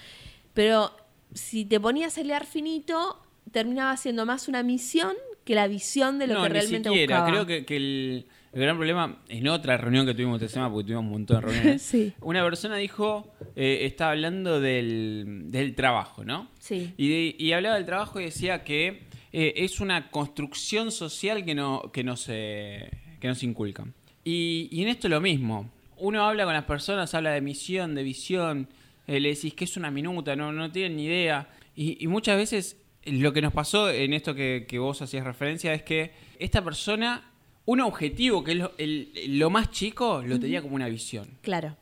pero 0.54 0.92
si 1.32 1.64
te 1.64 1.80
ponías 1.80 2.18
a 2.18 2.22
leer 2.22 2.44
finito, 2.44 3.20
terminaba 3.52 3.96
siendo 3.96 4.26
más 4.26 4.48
una 4.48 4.62
misión 4.62 5.14
que 5.44 5.54
la 5.54 5.68
visión 5.68 6.18
de 6.18 6.26
lo 6.26 6.42
que 6.42 6.48
realmente 6.48 6.88
siquiera. 6.88 7.26
Creo 7.26 7.46
que 7.46 7.64
el 7.76 8.26
el 8.54 8.60
gran 8.60 8.76
problema, 8.76 9.18
en 9.28 9.48
otra 9.48 9.76
reunión 9.76 10.06
que 10.06 10.14
tuvimos 10.14 10.40
esta 10.40 10.54
semana, 10.54 10.72
porque 10.72 10.84
tuvimos 10.84 11.06
un 11.06 11.10
montón 11.10 11.40
de 11.40 11.46
reuniones, 11.48 11.96
una 12.20 12.44
persona 12.44 12.76
dijo, 12.76 13.34
eh, 13.56 13.80
estaba 13.82 14.12
hablando 14.12 14.60
del, 14.60 15.74
trabajo, 15.76 16.24
¿no? 16.24 16.48
Sí. 16.60 16.94
Y, 16.96 17.50
hablaba 17.50 17.74
del 17.74 17.84
trabajo 17.84 18.20
y 18.20 18.26
decía 18.26 18.62
que 18.62 19.02
eh, 19.36 19.64
es 19.64 19.80
una 19.80 20.12
construcción 20.12 20.92
social 20.92 21.44
que, 21.44 21.56
no, 21.56 21.90
que, 21.92 22.04
nos, 22.04 22.26
que 22.26 22.88
nos 23.20 23.42
inculcan. 23.42 23.92
Y, 24.22 24.68
en 24.80 24.88
esto 24.88 25.08
es 25.08 25.10
lo 25.10 25.20
mismo. 25.20 25.70
Uno 25.96 26.24
habla 26.24 26.44
con 26.44 26.54
las 26.54 26.64
personas, 26.64 27.12
habla 27.14 27.32
de 27.32 27.40
misión, 27.40 27.96
de 27.96 28.04
visión, 28.04 28.68
eh, 29.08 29.18
le 29.18 29.30
decís 29.30 29.52
que 29.54 29.64
es 29.64 29.76
una 29.76 29.90
minuta, 29.90 30.36
no, 30.36 30.52
no 30.52 30.70
tienen 30.70 30.96
ni 30.96 31.06
idea. 31.06 31.48
Y, 31.74 32.06
muchas 32.06 32.36
veces 32.36 32.76
lo 33.06 33.32
que 33.32 33.42
nos 33.42 33.52
pasó 33.52 33.90
en 33.90 34.12
esto 34.12 34.36
que, 34.36 34.66
que 34.68 34.78
vos 34.78 35.02
hacías 35.02 35.24
referencia 35.24 35.74
es 35.74 35.82
que 35.82 36.12
esta 36.38 36.62
persona 36.62 37.30
un 37.66 37.80
objetivo 37.80 38.44
que 38.44 38.52
es 38.78 39.28
lo, 39.28 39.50
más 39.50 39.70
chico, 39.70 40.22
lo 40.24 40.38
tenía 40.38 40.62
como 40.62 40.74
una 40.74 40.88
visión. 40.88 41.26
Claro. 41.42 41.76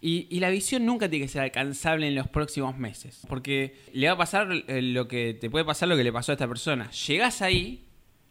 Y, 0.00 0.38
la 0.38 0.50
visión 0.50 0.86
nunca 0.86 1.08
tiene 1.08 1.26
que 1.26 1.32
ser 1.32 1.42
alcanzable 1.42 2.06
en 2.06 2.14
los 2.14 2.28
próximos 2.28 2.76
meses. 2.78 3.22
Porque 3.28 3.76
le 3.92 4.06
va 4.06 4.14
a 4.14 4.18
pasar 4.18 4.48
eh, 4.68 4.82
lo 4.82 5.08
que 5.08 5.34
te 5.34 5.50
puede 5.50 5.64
pasar 5.64 5.88
lo 5.88 5.96
que 5.96 6.04
le 6.04 6.12
pasó 6.12 6.32
a 6.32 6.34
esta 6.34 6.46
persona. 6.46 6.90
Llegás 6.90 7.42
ahí, 7.42 7.86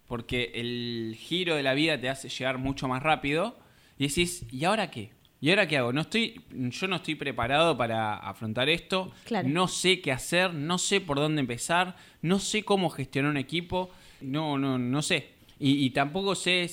porque 0.07 0.51
el 0.55 1.17
giro 1.19 1.55
de 1.55 1.63
la 1.63 1.73
vida 1.73 1.99
te 1.99 2.09
hace 2.09 2.29
llegar 2.29 2.57
mucho 2.57 2.87
más 2.87 3.03
rápido, 3.03 3.59
y 3.97 4.07
decís, 4.07 4.45
¿y 4.51 4.63
ahora 4.63 4.89
qué? 4.91 5.11
¿Y 5.39 5.49
ahora 5.49 5.67
qué 5.67 5.77
hago? 5.77 5.93
No 5.93 6.01
estoy, 6.01 6.41
yo 6.51 6.87
no 6.87 6.95
estoy 6.95 7.15
preparado 7.15 7.77
para 7.77 8.15
afrontar 8.15 8.69
esto. 8.69 9.11
No 9.45 9.67
sé 9.67 10.01
qué 10.01 10.11
hacer, 10.11 10.53
no 10.53 10.77
sé 10.77 11.01
por 11.01 11.17
dónde 11.17 11.41
empezar, 11.41 11.95
no 12.21 12.39
sé 12.39 12.63
cómo 12.63 12.89
gestionar 12.89 13.31
un 13.31 13.37
equipo. 13.37 13.89
No, 14.21 14.57
no, 14.57 14.79
no 14.79 15.01
sé. 15.01 15.37
Y, 15.59 15.89
tampoco 15.89 16.35
sé, 16.35 16.69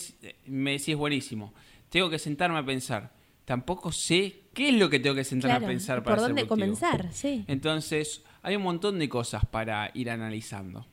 me 0.46 0.72
decís 0.72 0.94
buenísimo, 0.94 1.54
tengo 1.88 2.10
que 2.10 2.18
sentarme 2.18 2.58
a 2.58 2.64
pensar. 2.64 3.12
Tampoco 3.44 3.92
sé 3.92 4.43
qué 4.54 4.70
es 4.70 4.74
lo 4.74 4.88
que 4.88 5.00
tengo 5.00 5.14
que 5.14 5.24
sentarme 5.24 5.66
a 5.66 5.68
pensar 5.68 6.02
para 6.02 6.16
¿Por 6.16 6.26
dónde 6.28 6.46
comenzar? 6.46 7.08
Sí. 7.12 7.44
Entonces, 7.48 8.22
hay 8.42 8.56
un 8.56 8.62
montón 8.62 8.98
de 8.98 9.08
cosas 9.08 9.44
para 9.44 9.90
ir 9.94 10.10
analizando. 10.10 10.86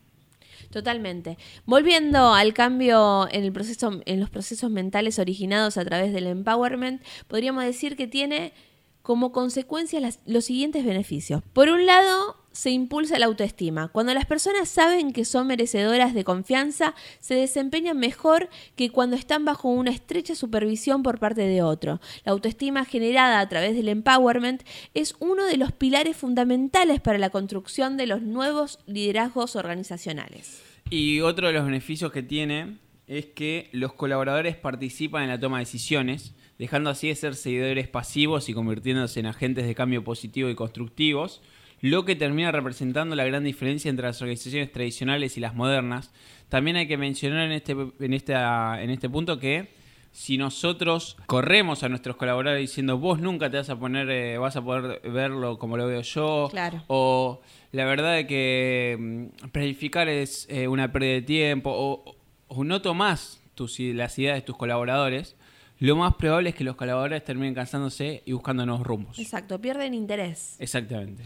Totalmente. 0.69 1.37
Volviendo 1.65 2.33
al 2.33 2.53
cambio 2.53 3.27
en 3.31 3.43
el 3.43 3.51
proceso, 3.51 4.01
en 4.05 4.19
los 4.19 4.29
procesos 4.29 4.71
mentales 4.71 5.19
originados 5.19 5.77
a 5.77 5.85
través 5.85 6.13
del 6.13 6.27
empowerment, 6.27 7.03
podríamos 7.27 7.63
decir 7.63 7.95
que 7.95 8.07
tiene 8.07 8.53
como 9.01 9.31
consecuencia 9.31 9.99
los 10.25 10.45
siguientes 10.45 10.85
beneficios. 10.85 11.41
Por 11.53 11.69
un 11.69 11.85
lado, 11.85 12.37
se 12.51 12.69
impulsa 12.69 13.19
la 13.19 13.27
autoestima. 13.27 13.87
Cuando 13.87 14.13
las 14.13 14.25
personas 14.25 14.69
saben 14.69 15.13
que 15.13 15.25
son 15.25 15.47
merecedoras 15.47 16.13
de 16.13 16.23
confianza, 16.23 16.95
se 17.19 17.35
desempeñan 17.35 17.97
mejor 17.97 18.49
que 18.75 18.89
cuando 18.89 19.15
están 19.15 19.45
bajo 19.45 19.69
una 19.69 19.91
estrecha 19.91 20.35
supervisión 20.35 21.03
por 21.03 21.19
parte 21.19 21.41
de 21.41 21.61
otro. 21.61 22.01
La 22.25 22.33
autoestima 22.33 22.85
generada 22.85 23.39
a 23.39 23.49
través 23.49 23.75
del 23.75 23.89
empowerment 23.89 24.63
es 24.93 25.15
uno 25.19 25.45
de 25.45 25.57
los 25.57 25.71
pilares 25.71 26.17
fundamentales 26.17 26.99
para 26.99 27.17
la 27.17 27.29
construcción 27.29 27.97
de 27.97 28.07
los 28.07 28.21
nuevos 28.21 28.79
liderazgos 28.85 29.55
organizacionales. 29.55 30.61
Y 30.89 31.21
otro 31.21 31.47
de 31.47 31.53
los 31.53 31.65
beneficios 31.65 32.11
que 32.11 32.23
tiene 32.23 32.77
es 33.07 33.25
que 33.25 33.69
los 33.71 33.93
colaboradores 33.93 34.55
participan 34.55 35.23
en 35.23 35.29
la 35.29 35.39
toma 35.39 35.57
de 35.57 35.65
decisiones, 35.65 36.33
dejando 36.57 36.89
así 36.89 37.07
de 37.07 37.15
ser 37.15 37.35
seguidores 37.35 37.87
pasivos 37.87 38.49
y 38.49 38.53
convirtiéndose 38.53 39.19
en 39.19 39.25
agentes 39.25 39.65
de 39.65 39.75
cambio 39.75 40.03
positivo 40.03 40.49
y 40.49 40.55
constructivos 40.55 41.41
lo 41.81 42.05
que 42.05 42.15
termina 42.15 42.51
representando 42.51 43.15
la 43.15 43.25
gran 43.25 43.43
diferencia 43.43 43.89
entre 43.89 44.05
las 44.05 44.21
organizaciones 44.21 44.71
tradicionales 44.71 45.35
y 45.37 45.39
las 45.39 45.55
modernas. 45.55 46.11
También 46.47 46.77
hay 46.77 46.87
que 46.87 46.97
mencionar 46.97 47.45
en 47.45 47.51
este, 47.51 47.75
en 47.99 48.13
esta, 48.13 48.81
en 48.81 48.91
este 48.91 49.09
punto 49.09 49.39
que 49.39 49.69
si 50.11 50.37
nosotros 50.37 51.17
corremos 51.25 51.83
a 51.83 51.89
nuestros 51.89 52.17
colaboradores 52.17 52.61
diciendo 52.61 52.97
vos 52.97 53.19
nunca 53.19 53.49
te 53.49 53.57
vas 53.57 53.69
a 53.69 53.79
poner, 53.79 54.09
eh, 54.09 54.37
vas 54.37 54.55
a 54.57 54.61
poder 54.61 55.01
verlo 55.09 55.57
como 55.57 55.77
lo 55.77 55.87
veo 55.87 56.01
yo, 56.01 56.51
o 56.87 57.41
la 57.71 57.85
verdad 57.85 58.15
de 58.15 58.27
que 58.27 58.97
mm, 58.99 59.47
planificar 59.49 60.09
es 60.09 60.47
eh, 60.49 60.67
una 60.67 60.91
pérdida 60.91 61.13
de 61.13 61.21
tiempo, 61.21 61.71
o, 61.73 62.15
o 62.47 62.63
no 62.63 62.81
tomás 62.81 63.41
tus, 63.55 63.79
las 63.79 64.19
ideas 64.19 64.35
de 64.35 64.41
tus 64.41 64.57
colaboradores, 64.57 65.35
lo 65.79 65.95
más 65.95 66.13
probable 66.15 66.49
es 66.49 66.55
que 66.55 66.63
los 66.63 66.75
colaboradores 66.75 67.23
terminen 67.23 67.55
cansándose 67.55 68.21
y 68.25 68.33
buscando 68.33 68.65
nuevos 68.65 68.85
rumbos. 68.85 69.17
Exacto, 69.17 69.59
pierden 69.59 69.95
interés. 69.95 70.57
Exactamente 70.59 71.23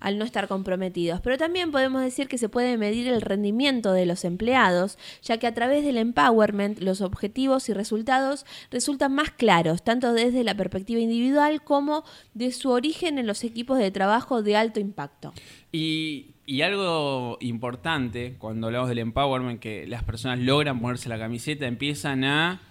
al 0.00 0.18
no 0.18 0.24
estar 0.24 0.48
comprometidos. 0.48 1.20
Pero 1.20 1.38
también 1.38 1.70
podemos 1.70 2.02
decir 2.02 2.28
que 2.28 2.38
se 2.38 2.48
puede 2.48 2.76
medir 2.76 3.08
el 3.08 3.20
rendimiento 3.20 3.92
de 3.92 4.06
los 4.06 4.24
empleados, 4.24 4.98
ya 5.22 5.38
que 5.38 5.46
a 5.46 5.54
través 5.54 5.84
del 5.84 5.96
empowerment 5.96 6.80
los 6.80 7.00
objetivos 7.00 7.68
y 7.68 7.72
resultados 7.72 8.46
resultan 8.70 9.14
más 9.14 9.30
claros, 9.30 9.82
tanto 9.82 10.12
desde 10.12 10.44
la 10.44 10.54
perspectiva 10.54 11.00
individual 11.00 11.62
como 11.62 12.04
de 12.34 12.52
su 12.52 12.70
origen 12.70 13.18
en 13.18 13.26
los 13.26 13.44
equipos 13.44 13.78
de 13.78 13.90
trabajo 13.90 14.42
de 14.42 14.56
alto 14.56 14.80
impacto. 14.80 15.32
Y, 15.72 16.34
algo 16.62 17.36
importante 17.40 18.36
cuando 18.38 18.68
hablamos 18.68 18.88
del 18.88 18.98
empowerment, 18.98 19.60
que 19.60 19.86
las 19.86 20.02
personas 20.02 20.38
logran 20.38 20.80
ponerse 20.80 21.08
la 21.08 21.18
camiseta, 21.18 21.66
empiezan 21.66 22.24
a 22.24 22.62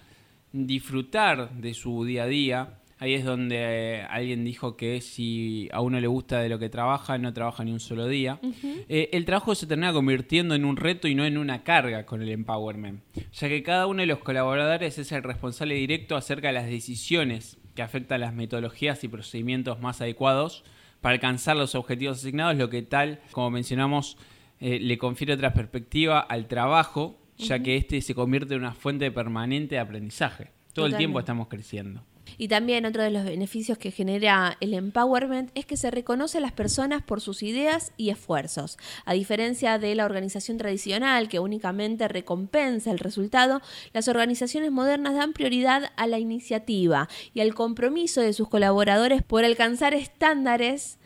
disfrutar 0.52 1.52
de 1.52 1.74
su 1.74 2.04
día 2.04 2.24
a 2.24 2.26
día, 2.26 2.78
Ahí 3.00 3.14
es 3.14 3.24
donde 3.24 3.56
eh, 3.58 4.02
alguien 4.10 4.44
dijo 4.44 4.76
que 4.76 5.00
si 5.00 5.68
a 5.72 5.80
uno 5.80 6.00
le 6.00 6.08
gusta 6.08 6.40
de 6.40 6.48
lo 6.48 6.58
que 6.58 6.68
trabaja, 6.68 7.16
no 7.16 7.32
trabaja 7.32 7.64
ni 7.64 7.72
un 7.72 7.78
solo 7.78 8.08
día. 8.08 8.40
Eh, 8.88 9.10
el 9.12 9.24
trabajo 9.24 9.54
se 9.54 9.66
termina 9.66 9.92
convirtiendo 9.92 10.54
en 10.54 10.64
un 10.64 10.76
reto 10.76 11.06
y 11.06 11.14
no 11.14 11.24
en 11.24 11.38
una 11.38 11.62
carga 11.62 12.06
con 12.06 12.22
el 12.22 12.28
empowerment, 12.30 13.02
ya 13.32 13.48
que 13.48 13.62
cada 13.62 13.86
uno 13.86 14.00
de 14.00 14.06
los 14.06 14.18
colaboradores 14.18 14.98
es 14.98 15.12
el 15.12 15.22
responsable 15.22 15.76
directo 15.76 16.16
acerca 16.16 16.48
de 16.48 16.54
las 16.54 16.66
decisiones 16.66 17.58
que 17.74 17.82
afectan 17.82 18.20
las 18.20 18.34
metodologías 18.34 19.04
y 19.04 19.08
procedimientos 19.08 19.80
más 19.80 20.00
adecuados 20.00 20.64
para 21.00 21.14
alcanzar 21.14 21.56
los 21.56 21.76
objetivos 21.76 22.18
asignados, 22.18 22.56
lo 22.56 22.68
que 22.68 22.82
tal, 22.82 23.20
como 23.30 23.50
mencionamos, 23.50 24.16
eh, 24.58 24.80
le 24.80 24.98
confiere 24.98 25.34
otra 25.34 25.54
perspectiva 25.54 26.18
al 26.18 26.48
trabajo, 26.48 27.20
ya 27.36 27.62
que 27.62 27.76
este 27.76 28.00
se 28.00 28.16
convierte 28.16 28.54
en 28.54 28.60
una 28.60 28.74
fuente 28.74 29.08
permanente 29.12 29.76
de 29.76 29.80
aprendizaje. 29.80 30.50
Todo 30.72 30.86
el 30.86 30.96
tiempo 30.96 31.20
estamos 31.20 31.46
creciendo. 31.46 32.02
Y 32.38 32.48
también 32.48 32.86
otro 32.86 33.02
de 33.02 33.10
los 33.10 33.24
beneficios 33.24 33.76
que 33.76 33.90
genera 33.90 34.56
el 34.60 34.72
empowerment 34.72 35.50
es 35.54 35.66
que 35.66 35.76
se 35.76 35.90
reconoce 35.90 36.38
a 36.38 36.40
las 36.40 36.52
personas 36.52 37.02
por 37.02 37.20
sus 37.20 37.42
ideas 37.42 37.92
y 37.96 38.10
esfuerzos. 38.10 38.78
A 39.04 39.12
diferencia 39.12 39.78
de 39.78 39.94
la 39.96 40.04
organización 40.04 40.56
tradicional 40.56 41.28
que 41.28 41.40
únicamente 41.40 42.06
recompensa 42.06 42.92
el 42.92 43.00
resultado, 43.00 43.60
las 43.92 44.06
organizaciones 44.06 44.70
modernas 44.70 45.14
dan 45.14 45.32
prioridad 45.32 45.90
a 45.96 46.06
la 46.06 46.20
iniciativa 46.20 47.08
y 47.34 47.40
al 47.40 47.54
compromiso 47.54 48.20
de 48.20 48.32
sus 48.32 48.48
colaboradores 48.48 49.22
por 49.22 49.44
alcanzar 49.44 49.92
estándares 49.92 50.98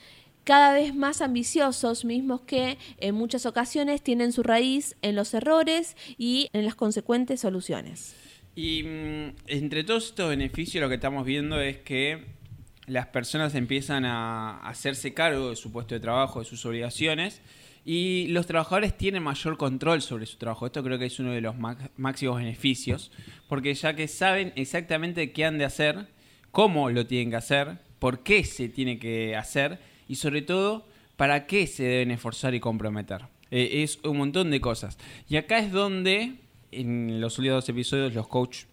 cada 0.45 0.73
vez 0.75 0.95
más 0.95 1.23
ambiciosos, 1.23 2.05
mismos 2.05 2.41
que 2.43 2.77
en 2.99 3.15
muchas 3.15 3.47
ocasiones 3.47 4.03
tienen 4.03 4.33
su 4.33 4.43
raíz 4.43 4.97
en 5.01 5.15
los 5.15 5.33
errores 5.35 5.97
y 6.19 6.49
en 6.53 6.65
las 6.65 6.75
consecuentes 6.75 7.41
soluciones. 7.41 8.22
Y 8.55 8.83
mm, 8.83 9.37
entre 9.47 9.85
todos 9.85 10.07
estos 10.07 10.29
beneficios 10.29 10.83
lo 10.83 10.89
que 10.89 10.97
estamos 10.97 11.25
viendo 11.25 11.61
es 11.61 11.79
que 11.79 12.25
las 12.87 13.07
personas 13.07 13.55
empiezan 13.55 14.05
a 14.05 14.59
hacerse 14.67 15.15
cargo 15.15 15.51
de 15.51 15.57
su 15.57 15.73
puesto 15.73 15.95
de 15.95 16.01
trabajo, 16.01 16.41
de 16.41 16.45
sus 16.45 16.65
obligaciones, 16.67 17.41
y 17.85 18.29
los 18.29 18.47
trabajadores 18.47 18.97
tienen 18.97 19.23
mayor 19.23 19.57
control 19.57 20.03
sobre 20.03 20.27
su 20.27 20.37
trabajo. 20.37 20.67
Esto 20.67 20.85
creo 20.85 20.99
que 20.99 21.07
es 21.07 21.19
uno 21.19 21.33
de 21.33 21.41
los 21.41 21.57
máximos 21.97 22.39
beneficios, 22.39 23.11
porque 23.49 23.75
ya 23.75 23.95
que 23.97 24.09
saben 24.09 24.53
exactamente 24.57 25.33
qué 25.33 25.45
han 25.45 25.59
de 25.59 25.65
hacer, 25.65 26.07
cómo 26.51 26.91
lo 26.91 27.07
tienen 27.07 27.31
que 27.31 27.37
hacer, 27.37 27.79
por 27.99 28.23
qué 28.23 28.45
se 28.45 28.69
tiene 28.69 28.99
que 28.99 29.37
hacer, 29.37 29.81
y 30.09 30.17
sobre 30.17 30.43
todo, 30.43 30.87
para 31.17 31.47
qué 31.47 31.67
se 31.67 31.85
deben 31.85 32.11
esforzar 32.11 32.55
y 32.55 32.61
comprometer. 32.61 33.23
Eh, 33.51 33.83
es 33.83 33.99
un 34.05 34.19
montón 34.19 34.51
de 34.51 34.61
cosas. 34.61 34.99
Y 35.29 35.37
acá 35.37 35.59
es 35.59 35.73
donde, 35.73 36.35
en 36.73 37.21
los 37.21 37.39
últimos 37.39 37.59
dos 37.59 37.69
episodios, 37.69 38.15
los 38.15 38.27
coaches 38.27 38.67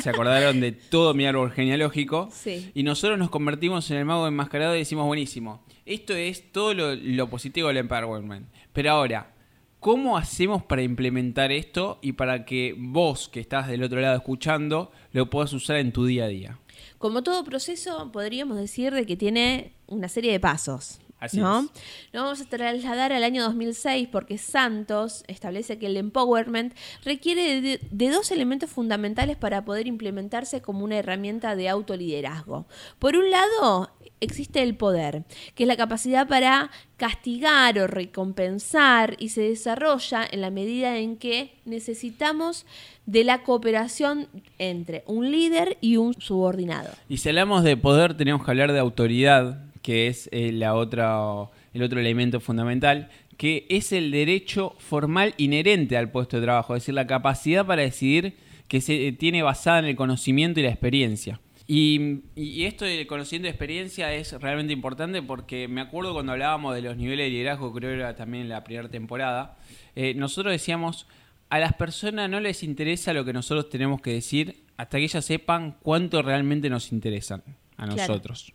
se 0.00 0.10
acordaron 0.10 0.60
de 0.60 0.72
todo 0.72 1.14
mi 1.14 1.26
árbol 1.26 1.52
genealógico. 1.52 2.28
Y 2.74 2.82
nosotros 2.82 3.18
nos 3.18 3.30
convertimos 3.30 3.90
en 3.90 3.98
el 3.98 4.04
mago 4.04 4.26
enmascarado 4.26 4.74
y 4.74 4.80
decimos, 4.80 5.06
buenísimo, 5.06 5.64
esto 5.86 6.14
es 6.14 6.52
todo 6.52 6.74
lo, 6.74 6.94
lo 6.94 7.28
positivo 7.28 7.68
del 7.68 7.78
empowerment. 7.78 8.48
Pero 8.72 8.92
ahora, 8.92 9.32
¿cómo 9.78 10.16
hacemos 10.16 10.62
para 10.64 10.82
implementar 10.82 11.52
esto 11.52 11.98
y 12.02 12.12
para 12.12 12.44
que 12.44 12.74
vos, 12.76 13.28
que 13.28 13.40
estás 13.40 13.68
del 13.68 13.82
otro 13.82 14.00
lado 14.00 14.16
escuchando, 14.16 14.92
lo 15.12 15.30
puedas 15.30 15.52
usar 15.52 15.76
en 15.76 15.92
tu 15.92 16.04
día 16.04 16.24
a 16.24 16.28
día? 16.28 16.58
Como 16.98 17.22
todo 17.22 17.44
proceso, 17.44 18.10
podríamos 18.12 18.58
decir 18.58 18.92
de 18.92 19.06
que 19.06 19.16
tiene 19.16 19.72
una 19.86 20.08
serie 20.08 20.32
de 20.32 20.40
pasos. 20.40 21.00
Así 21.20 21.38
¿no? 21.38 21.68
Lo 22.12 22.22
vamos 22.22 22.40
a 22.40 22.46
trasladar 22.46 23.12
al 23.12 23.22
año 23.22 23.42
2006 23.44 24.08
porque 24.10 24.38
Santos 24.38 25.22
establece 25.28 25.78
que 25.78 25.86
el 25.86 25.98
empowerment 25.98 26.74
requiere 27.04 27.60
de, 27.60 27.80
de, 27.90 28.10
dos 28.10 28.30
elementos 28.30 28.70
fundamentales 28.70 29.36
para 29.36 29.64
poder 29.64 29.86
implementarse 29.86 30.62
como 30.62 30.82
una 30.82 30.96
herramienta 30.96 31.54
de 31.56 31.68
autoliderazgo. 31.68 32.66
Por 32.98 33.16
un 33.16 33.30
lado, 33.30 33.90
existe 34.20 34.62
el 34.62 34.76
poder, 34.76 35.24
que 35.54 35.64
es 35.64 35.66
la 35.66 35.76
capacidad 35.76 36.26
para 36.26 36.70
castigar 36.96 37.78
o 37.78 37.86
recompensar 37.86 39.16
y 39.18 39.30
se 39.30 39.42
desarrolla 39.42 40.26
en 40.30 40.40
la 40.40 40.50
medida 40.50 40.98
en 40.98 41.16
que 41.16 41.54
necesitamos 41.64 42.66
de 43.06 43.24
la 43.24 43.42
cooperación 43.42 44.28
entre 44.58 45.02
un 45.06 45.30
líder 45.30 45.78
y 45.80 45.96
un 45.96 46.14
subordinado. 46.14 46.90
Y 47.08 47.18
si 47.18 47.28
hablamos 47.28 47.64
de 47.64 47.76
poder, 47.76 48.16
tenemos 48.16 48.44
que 48.44 48.50
hablar 48.50 48.72
de 48.72 48.78
autoridad, 48.78 49.69
que 49.82 50.08
es 50.08 50.28
eh, 50.32 50.52
la 50.52 50.74
otra, 50.74 51.48
el 51.72 51.82
otro 51.82 52.00
elemento 52.00 52.40
fundamental, 52.40 53.08
que 53.36 53.66
es 53.70 53.92
el 53.92 54.10
derecho 54.10 54.74
formal 54.78 55.34
inherente 55.38 55.96
al 55.96 56.10
puesto 56.10 56.36
de 56.36 56.42
trabajo, 56.42 56.76
es 56.76 56.82
decir, 56.82 56.94
la 56.94 57.06
capacidad 57.06 57.64
para 57.64 57.82
decidir 57.82 58.34
que 58.68 58.80
se 58.80 59.12
tiene 59.12 59.42
basada 59.42 59.80
en 59.80 59.86
el 59.86 59.96
conocimiento 59.96 60.60
y 60.60 60.62
la 60.62 60.68
experiencia. 60.68 61.40
Y, 61.66 62.22
esto 62.64 62.84
del 62.84 63.06
conocimiento 63.06 63.46
y 63.46 63.50
experiencia 63.50 64.12
es 64.12 64.32
realmente 64.32 64.72
importante 64.72 65.22
porque 65.22 65.68
me 65.68 65.80
acuerdo 65.80 66.12
cuando 66.12 66.32
hablábamos 66.32 66.74
de 66.74 66.82
los 66.82 66.96
niveles 66.96 67.26
de 67.26 67.30
liderazgo, 67.30 67.72
creo 67.72 67.90
que 67.90 67.96
era 67.96 68.16
también 68.16 68.42
en 68.42 68.48
la 68.48 68.64
primera 68.64 68.88
temporada, 68.88 69.56
eh, 69.94 70.14
nosotros 70.14 70.52
decíamos, 70.52 71.06
a 71.48 71.58
las 71.58 71.72
personas 71.74 72.28
no 72.28 72.40
les 72.40 72.62
interesa 72.62 73.12
lo 73.12 73.24
que 73.24 73.32
nosotros 73.32 73.68
tenemos 73.68 74.00
que 74.00 74.12
decir 74.12 74.64
hasta 74.76 74.98
que 74.98 75.04
ellas 75.04 75.24
sepan 75.24 75.76
cuánto 75.80 76.22
realmente 76.22 76.68
nos 76.70 76.92
interesan 76.92 77.42
a 77.76 77.86
nosotros. 77.86 78.52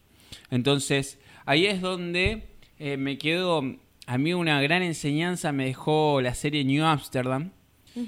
Entonces, 0.50 1.20
ahí 1.46 1.66
es 1.66 1.82
donde 1.82 2.48
eh, 2.80 2.98
me 2.98 3.18
quedo, 3.18 3.64
a 4.06 4.18
mí 4.18 4.34
una 4.34 4.62
gran 4.62 4.84
enseñanza 4.84 5.52
me 5.52 5.66
dejó 5.66 6.22
la 6.22 6.34
serie 6.36 6.64
New 6.64 6.84
Amsterdam, 6.86 7.52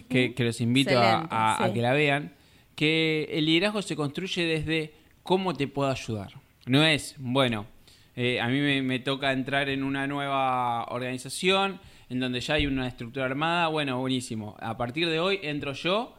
que, 0.09 0.33
los 0.37 0.59
invito 0.59 0.99
a, 0.99 1.71
que 1.73 1.81
la 1.81 1.93
vean, 1.93 2.33
que 2.75 3.29
el 3.31 3.45
liderazgo 3.45 3.81
se 3.81 3.95
construye 3.95 4.43
desde 4.45 4.93
cómo 5.23 5.53
te 5.53 5.67
puedo 5.67 5.89
ayudar. 5.89 6.33
No 6.65 6.83
es, 6.83 7.15
bueno, 7.17 7.65
eh, 8.15 8.41
a 8.41 8.47
mí 8.49 8.59
me, 8.81 8.99
toca 8.99 9.31
entrar 9.31 9.69
en 9.69 9.83
una 9.83 10.07
nueva 10.07 10.85
organización 10.85 11.79
en 12.09 12.19
donde 12.19 12.41
ya 12.41 12.55
hay 12.55 12.65
una 12.65 12.87
estructura 12.87 13.25
armada, 13.25 13.67
bueno, 13.67 13.99
buenísimo. 13.99 14.57
A 14.59 14.75
partir 14.75 15.07
de 15.07 15.19
hoy 15.19 15.39
entro 15.43 15.73
yo, 15.73 16.15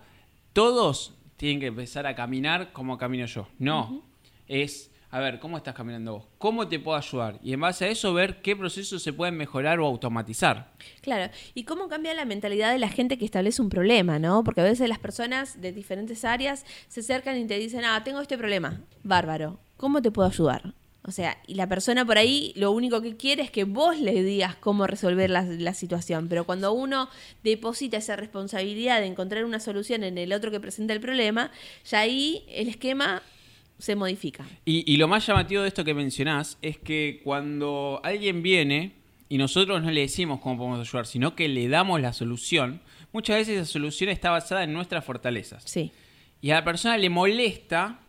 todos 0.52 1.14
tienen 1.36 1.60
que 1.60 1.66
empezar 1.66 2.06
a 2.06 2.14
caminar 2.14 2.72
como 2.72 2.98
camino 2.98 3.26
yo. 3.26 3.48
No, 3.58 4.04
es 4.46 4.90
a 5.10 5.20
ver, 5.20 5.38
¿cómo 5.38 5.56
estás 5.56 5.74
caminando 5.74 6.14
vos? 6.14 6.24
¿Cómo 6.36 6.68
te 6.68 6.78
puedo 6.78 6.96
ayudar? 6.96 7.38
Y 7.42 7.54
en 7.54 7.60
base 7.60 7.86
a 7.86 7.88
eso 7.88 8.12
ver 8.12 8.42
qué 8.42 8.54
procesos 8.54 9.02
se 9.02 9.12
pueden 9.12 9.36
mejorar 9.36 9.80
o 9.80 9.86
automatizar. 9.86 10.72
Claro, 11.00 11.32
y 11.54 11.64
cómo 11.64 11.88
cambia 11.88 12.12
la 12.12 12.26
mentalidad 12.26 12.72
de 12.72 12.78
la 12.78 12.88
gente 12.88 13.16
que 13.16 13.24
establece 13.24 13.62
un 13.62 13.70
problema, 13.70 14.18
¿no? 14.18 14.44
Porque 14.44 14.60
a 14.60 14.64
veces 14.64 14.88
las 14.88 14.98
personas 14.98 15.60
de 15.62 15.72
diferentes 15.72 16.24
áreas 16.24 16.66
se 16.88 17.00
acercan 17.00 17.38
y 17.38 17.46
te 17.46 17.58
dicen, 17.58 17.84
ah, 17.84 18.02
tengo 18.04 18.20
este 18.20 18.36
problema, 18.36 18.82
bárbaro, 19.02 19.58
¿cómo 19.78 20.02
te 20.02 20.10
puedo 20.10 20.28
ayudar? 20.28 20.74
O 21.04 21.10
sea, 21.10 21.38
y 21.46 21.54
la 21.54 21.66
persona 21.66 22.04
por 22.04 22.18
ahí 22.18 22.52
lo 22.54 22.70
único 22.70 23.00
que 23.00 23.16
quiere 23.16 23.42
es 23.42 23.50
que 23.50 23.64
vos 23.64 23.98
le 23.98 24.22
digas 24.22 24.56
cómo 24.56 24.86
resolver 24.86 25.30
la, 25.30 25.42
la, 25.42 25.72
situación. 25.72 26.28
Pero 26.28 26.44
cuando 26.44 26.74
uno 26.74 27.08
deposita 27.42 27.96
esa 27.96 28.14
responsabilidad 28.14 29.00
de 29.00 29.06
encontrar 29.06 29.46
una 29.46 29.58
solución 29.58 30.04
en 30.04 30.18
el 30.18 30.34
otro 30.34 30.50
que 30.50 30.60
presenta 30.60 30.92
el 30.92 31.00
problema, 31.00 31.50
ya 31.86 32.00
ahí 32.00 32.44
el 32.48 32.68
esquema 32.68 33.22
se 33.78 33.94
modifica. 33.94 34.44
Y, 34.64 34.96
lo 34.96 35.08
más 35.08 35.26
llamativo 35.26 35.62
de 35.62 35.68
esto 35.68 35.84
que 35.84 35.94
mencionás 35.94 36.58
es 36.62 36.78
que 36.78 37.20
cuando 37.24 38.00
alguien 38.02 38.42
viene 38.42 38.92
y 39.28 39.38
nosotros 39.38 39.82
no 39.82 39.90
le 39.90 40.00
decimos 40.00 40.40
cómo 40.40 40.58
podemos 40.58 40.80
ayudar, 40.80 41.06
sino 41.06 41.34
que 41.34 41.48
le 41.48 41.68
damos 41.68 42.00
la 42.00 42.12
solución, 42.12 42.80
muchas 43.12 43.36
veces 43.36 43.56
esa 43.56 43.72
solución 43.72 44.10
está 44.10 44.30
basada 44.30 44.64
en 44.64 44.72
nuestras 44.72 45.04
fortalezas. 45.04 45.62
Sí. 45.64 45.92
Y 46.40 46.50
a 46.50 46.56
la 46.56 46.64
persona 46.64 46.96
le 46.96 47.10
molesta 47.10 48.00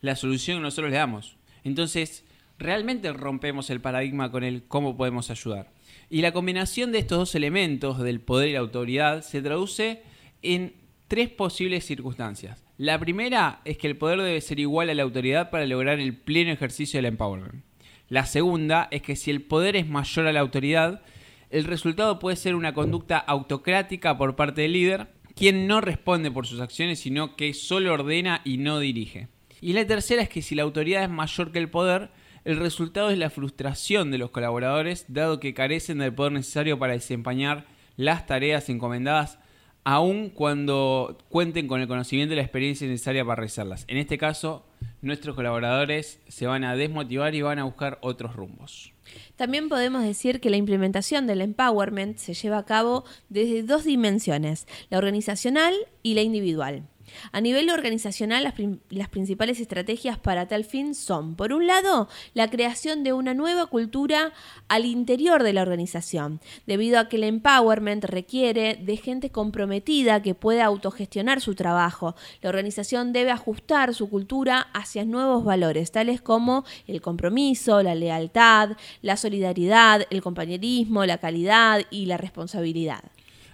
la 0.00 0.16
solución 0.16 0.58
que 0.58 0.62
nosotros 0.62 0.90
le 0.90 0.96
damos. 0.96 1.36
Entonces, 1.64 2.24
realmente 2.58 3.12
rompemos 3.12 3.70
el 3.70 3.80
paradigma 3.80 4.30
con 4.30 4.44
el 4.44 4.64
cómo 4.64 4.96
podemos 4.96 5.30
ayudar. 5.30 5.70
Y 6.10 6.20
la 6.20 6.32
combinación 6.32 6.92
de 6.92 6.98
estos 6.98 7.18
dos 7.18 7.34
elementos, 7.34 7.98
del 7.98 8.20
poder 8.20 8.50
y 8.50 8.52
la 8.52 8.58
autoridad, 8.60 9.22
se 9.22 9.40
traduce 9.40 10.02
en 10.42 10.74
tres 11.08 11.30
posibles 11.30 11.84
circunstancias. 11.86 12.63
La 12.76 12.98
primera 12.98 13.60
es 13.64 13.78
que 13.78 13.86
el 13.86 13.96
poder 13.96 14.20
debe 14.20 14.40
ser 14.40 14.58
igual 14.58 14.90
a 14.90 14.94
la 14.94 15.04
autoridad 15.04 15.50
para 15.50 15.64
lograr 15.64 16.00
el 16.00 16.16
pleno 16.16 16.50
ejercicio 16.50 16.98
del 16.98 17.06
empowerment. 17.06 17.62
La 18.08 18.26
segunda 18.26 18.88
es 18.90 19.00
que 19.00 19.14
si 19.14 19.30
el 19.30 19.42
poder 19.42 19.76
es 19.76 19.86
mayor 19.86 20.26
a 20.26 20.32
la 20.32 20.40
autoridad, 20.40 21.02
el 21.50 21.64
resultado 21.64 22.18
puede 22.18 22.34
ser 22.34 22.56
una 22.56 22.74
conducta 22.74 23.18
autocrática 23.18 24.18
por 24.18 24.34
parte 24.34 24.62
del 24.62 24.72
líder, 24.72 25.06
quien 25.36 25.68
no 25.68 25.80
responde 25.80 26.32
por 26.32 26.48
sus 26.48 26.60
acciones, 26.60 26.98
sino 26.98 27.36
que 27.36 27.54
solo 27.54 27.92
ordena 27.92 28.40
y 28.44 28.58
no 28.58 28.80
dirige. 28.80 29.28
Y 29.60 29.72
la 29.74 29.86
tercera 29.86 30.22
es 30.22 30.28
que 30.28 30.42
si 30.42 30.56
la 30.56 30.64
autoridad 30.64 31.04
es 31.04 31.10
mayor 31.10 31.52
que 31.52 31.60
el 31.60 31.70
poder, 31.70 32.10
el 32.44 32.56
resultado 32.56 33.10
es 33.10 33.18
la 33.18 33.30
frustración 33.30 34.10
de 34.10 34.18
los 34.18 34.30
colaboradores, 34.30 35.06
dado 35.06 35.38
que 35.38 35.54
carecen 35.54 35.98
del 35.98 36.12
poder 36.12 36.32
necesario 36.32 36.76
para 36.76 36.94
desempeñar 36.94 37.66
las 37.96 38.26
tareas 38.26 38.68
encomendadas 38.68 39.38
aun 39.84 40.30
cuando 40.30 41.18
cuenten 41.28 41.68
con 41.68 41.80
el 41.80 41.88
conocimiento 41.88 42.32
y 42.32 42.36
la 42.36 42.42
experiencia 42.42 42.88
necesaria 42.88 43.24
para 43.24 43.36
realizarlas. 43.36 43.84
En 43.86 43.98
este 43.98 44.18
caso, 44.18 44.66
nuestros 45.02 45.36
colaboradores 45.36 46.20
se 46.28 46.46
van 46.46 46.64
a 46.64 46.74
desmotivar 46.74 47.34
y 47.34 47.42
van 47.42 47.58
a 47.58 47.64
buscar 47.64 47.98
otros 48.00 48.34
rumbos. 48.34 48.92
También 49.36 49.68
podemos 49.68 50.02
decir 50.02 50.40
que 50.40 50.50
la 50.50 50.56
implementación 50.56 51.26
del 51.26 51.42
empowerment 51.42 52.16
se 52.16 52.34
lleva 52.34 52.58
a 52.58 52.64
cabo 52.64 53.04
desde 53.28 53.62
dos 53.62 53.84
dimensiones, 53.84 54.66
la 54.88 54.98
organizacional 54.98 55.74
y 56.02 56.14
la 56.14 56.22
individual. 56.22 56.88
A 57.32 57.40
nivel 57.40 57.70
organizacional, 57.70 58.42
las, 58.90 59.08
principales 59.08 59.60
estrategias 59.60 60.18
para 60.18 60.48
tal 60.48 60.64
fin 60.64 60.94
son, 60.94 61.34
por 61.36 61.52
un 61.52 61.66
lado, 61.66 62.08
la 62.34 62.48
creación 62.48 63.04
de 63.04 63.12
una 63.12 63.34
nueva 63.34 63.66
cultura 63.66 64.32
al 64.68 64.84
interior 64.84 65.42
de 65.42 65.52
la 65.52 65.62
organización, 65.62 66.40
debido 66.66 66.98
a 66.98 67.08
que 67.08 67.16
el 67.16 67.24
empowerment 67.24 68.04
requiere 68.04 68.76
de 68.76 68.96
gente 68.96 69.30
comprometida 69.30 70.22
que 70.22 70.34
pueda 70.34 70.64
autogestionar 70.64 71.40
su 71.40 71.54
trabajo. 71.54 72.14
La 72.40 72.48
organización 72.48 73.12
debe 73.12 73.30
ajustar 73.30 73.94
su 73.94 74.08
cultura 74.08 74.68
hacia 74.72 75.04
nuevos 75.04 75.44
valores, 75.44 75.92
tales 75.92 76.20
como 76.20 76.64
el 76.86 77.00
compromiso, 77.00 77.82
la 77.82 77.94
lealtad, 77.94 78.76
la 79.02 79.16
solidaridad, 79.16 80.06
el 80.10 80.22
compañerismo, 80.22 81.04
la 81.04 81.18
calidad 81.18 81.82
y 81.90 82.06
la 82.06 82.16
responsabilidad. 82.16 83.04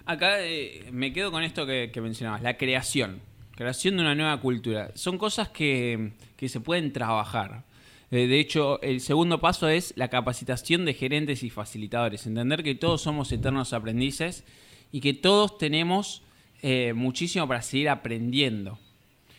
Acá 0.05 0.41
eh, 0.41 0.89
me 0.91 1.13
quedo 1.13 1.31
con 1.31 1.43
esto 1.43 1.65
que 1.65 1.91
mencionabas, 2.01 2.41
la 2.41 2.57
creación 2.57 3.21
creación 3.61 3.95
de 3.95 4.01
una 4.01 4.15
nueva 4.15 4.39
cultura. 4.39 4.91
Son 4.95 5.17
cosas 5.17 5.49
que, 5.49 6.11
que 6.35 6.49
se 6.49 6.59
pueden 6.59 6.91
trabajar. 6.91 7.63
Eh, 8.11 8.27
de 8.27 8.39
hecho, 8.39 8.81
el 8.81 8.99
segundo 8.99 9.39
paso 9.39 9.69
es 9.69 9.93
la 9.95 10.09
capacitación 10.09 10.83
de 10.83 10.93
gerentes 10.93 11.43
y 11.43 11.49
facilitadores. 11.49 12.27
Entender 12.27 12.63
que 12.63 12.75
todos 12.75 13.01
somos 13.01 13.31
eternos 13.31 13.73
aprendices 13.73 14.43
y 14.91 14.99
que 14.99 15.13
todos 15.13 15.57
tenemos 15.57 16.23
eh, 16.61 16.93
muchísimo 16.93 17.47
para 17.47 17.61
seguir 17.61 17.89
aprendiendo. 17.89 18.77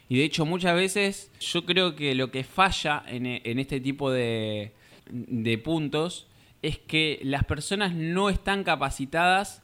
Y 0.09 0.19
de 0.19 0.25
hecho, 0.25 0.47
muchas 0.47 0.75
veces 0.75 1.31
yo 1.41 1.65
creo 1.65 1.95
que 1.95 2.15
lo 2.15 2.31
que 2.31 2.45
falla 2.45 3.03
en, 3.07 3.27
en 3.27 3.59
este 3.59 3.81
tipo 3.81 4.11
de, 4.11 4.73
de 5.11 5.59
puntos 5.59 6.27
es 6.63 6.79
que 6.79 7.21
las 7.23 7.45
personas 7.45 7.95
no 7.95 8.31
están 8.31 8.65
capacitadas 8.65 9.62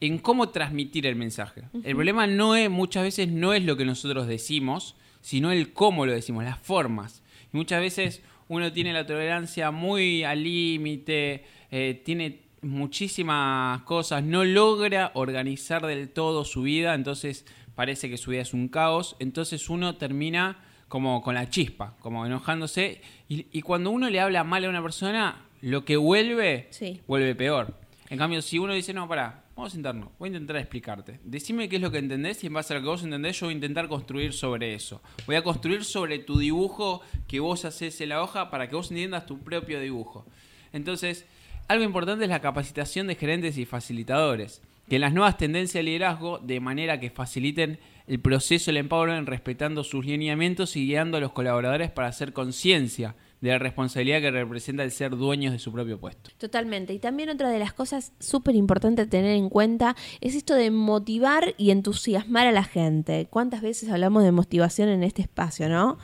en 0.00 0.18
cómo 0.18 0.50
transmitir 0.50 1.06
el 1.06 1.16
mensaje. 1.16 1.62
El 1.84 1.94
problema 1.94 2.26
no 2.26 2.54
es, 2.56 2.70
muchas 2.70 3.02
veces 3.02 3.28
no 3.28 3.52
es 3.52 3.64
lo 3.64 3.76
que 3.76 3.84
nosotros 3.84 4.26
decimos, 4.26 4.94
sino 5.20 5.50
el 5.50 5.72
cómo 5.72 6.06
lo 6.06 6.12
decimos, 6.12 6.44
las 6.44 6.58
formas. 6.58 7.22
Y 7.52 7.56
muchas 7.56 7.80
veces 7.80 8.22
uno 8.48 8.72
tiene 8.72 8.92
la 8.92 9.04
tolerancia 9.06 9.70
muy 9.70 10.22
al 10.24 10.42
límite, 10.44 11.44
eh, 11.70 12.00
tiene 12.04 12.42
muchísimas 12.62 13.82
cosas, 13.82 14.22
no 14.24 14.44
logra 14.44 15.12
organizar 15.14 15.86
del 15.86 16.08
todo 16.08 16.44
su 16.44 16.62
vida, 16.62 16.94
entonces 16.94 17.44
parece 17.74 18.08
que 18.10 18.16
su 18.16 18.30
vida 18.32 18.42
es 18.42 18.54
un 18.54 18.68
caos, 18.68 19.14
entonces 19.20 19.68
uno 19.68 19.96
termina 19.96 20.58
como 20.88 21.22
con 21.22 21.34
la 21.34 21.48
chispa, 21.50 21.94
como 22.00 22.24
enojándose, 22.26 23.00
y, 23.28 23.46
y 23.52 23.62
cuando 23.62 23.90
uno 23.90 24.08
le 24.10 24.20
habla 24.20 24.42
mal 24.42 24.64
a 24.64 24.68
una 24.70 24.82
persona, 24.82 25.44
lo 25.60 25.84
que 25.84 25.96
vuelve, 25.96 26.66
Sí. 26.70 27.00
vuelve 27.06 27.34
peor. 27.34 27.74
En 28.08 28.16
cambio, 28.18 28.40
si 28.42 28.58
uno 28.58 28.72
dice, 28.72 28.94
no, 28.94 29.06
pará, 29.06 29.44
vamos 29.58 29.72
a 29.72 29.74
sentarnos, 29.74 30.10
voy 30.20 30.28
a 30.28 30.32
intentar 30.34 30.56
explicarte. 30.56 31.18
Decime 31.24 31.68
qué 31.68 31.76
es 31.76 31.82
lo 31.82 31.90
que 31.90 31.98
entendés 31.98 32.44
y 32.44 32.46
en 32.46 32.52
base 32.52 32.72
a 32.72 32.76
lo 32.76 32.82
que 32.82 32.90
vos 32.90 33.02
entendés, 33.02 33.40
yo 33.40 33.46
voy 33.46 33.54
a 33.54 33.56
intentar 33.56 33.88
construir 33.88 34.32
sobre 34.32 34.72
eso. 34.72 35.02
Voy 35.26 35.34
a 35.34 35.42
construir 35.42 35.82
sobre 35.82 36.20
tu 36.20 36.38
dibujo 36.38 37.00
que 37.26 37.40
vos 37.40 37.64
haces 37.64 38.00
en 38.00 38.10
la 38.10 38.22
hoja 38.22 38.50
para 38.50 38.68
que 38.68 38.76
vos 38.76 38.92
entiendas 38.92 39.26
tu 39.26 39.40
propio 39.40 39.80
dibujo. 39.80 40.24
Entonces, 40.72 41.26
algo 41.66 41.82
importante 41.82 42.22
es 42.22 42.30
la 42.30 42.40
capacitación 42.40 43.08
de 43.08 43.16
gerentes 43.16 43.58
y 43.58 43.64
facilitadores, 43.64 44.62
que 44.88 45.00
las 45.00 45.12
nuevas 45.12 45.36
tendencias 45.36 45.80
de 45.80 45.90
liderazgo, 45.90 46.38
de 46.38 46.60
manera 46.60 47.00
que 47.00 47.10
faciliten 47.10 47.80
el 48.06 48.20
proceso 48.20 48.66
del 48.66 48.76
empowerment 48.76 49.28
respetando 49.28 49.82
sus 49.82 50.06
lineamientos 50.06 50.76
y 50.76 50.86
guiando 50.86 51.16
a 51.16 51.20
los 51.20 51.32
colaboradores 51.32 51.90
para 51.90 52.06
hacer 52.06 52.32
conciencia 52.32 53.16
de 53.40 53.50
la 53.50 53.58
responsabilidad 53.58 54.20
que 54.20 54.30
representa 54.30 54.82
el 54.82 54.90
ser 54.90 55.16
dueños 55.16 55.52
de 55.52 55.58
su 55.58 55.72
propio 55.72 55.98
puesto. 55.98 56.30
Totalmente. 56.38 56.92
Y 56.92 56.98
también 56.98 57.28
otra 57.28 57.50
de 57.50 57.58
las 57.58 57.72
cosas 57.72 58.12
súper 58.18 58.56
importantes 58.56 59.06
a 59.06 59.10
tener 59.10 59.36
en 59.36 59.48
cuenta 59.48 59.96
es 60.20 60.34
esto 60.34 60.54
de 60.54 60.70
motivar 60.70 61.54
y 61.56 61.70
entusiasmar 61.70 62.46
a 62.46 62.52
la 62.52 62.64
gente. 62.64 63.28
¿Cuántas 63.30 63.62
veces 63.62 63.90
hablamos 63.90 64.24
de 64.24 64.32
motivación 64.32 64.88
en 64.88 65.02
este 65.02 65.22
espacio, 65.22 65.68
no? 65.68 65.98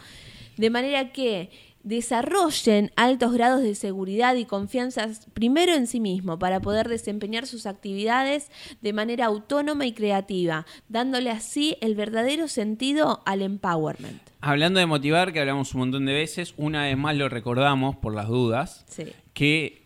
De 0.56 0.70
manera 0.70 1.12
que 1.12 1.50
desarrollen 1.84 2.90
altos 2.96 3.32
grados 3.32 3.62
de 3.62 3.74
seguridad 3.74 4.34
y 4.34 4.44
confianza 4.46 5.08
primero 5.32 5.74
en 5.74 5.86
sí 5.86 6.00
mismo 6.00 6.38
para 6.38 6.60
poder 6.60 6.88
desempeñar 6.88 7.46
sus 7.46 7.66
actividades 7.66 8.50
de 8.80 8.92
manera 8.92 9.26
autónoma 9.26 9.86
y 9.86 9.92
creativa, 9.92 10.66
dándole 10.88 11.30
así 11.30 11.76
el 11.80 11.94
verdadero 11.94 12.48
sentido 12.48 13.22
al 13.26 13.42
empowerment. 13.42 14.20
Hablando 14.40 14.80
de 14.80 14.86
motivar, 14.86 15.32
que 15.32 15.40
hablamos 15.40 15.74
un 15.74 15.80
montón 15.80 16.06
de 16.06 16.12
veces, 16.14 16.54
una 16.56 16.84
vez 16.84 16.96
más 16.96 17.16
lo 17.16 17.28
recordamos 17.28 17.96
por 17.96 18.14
las 18.14 18.28
dudas, 18.28 18.84
Sí. 18.88 19.04
que 19.32 19.84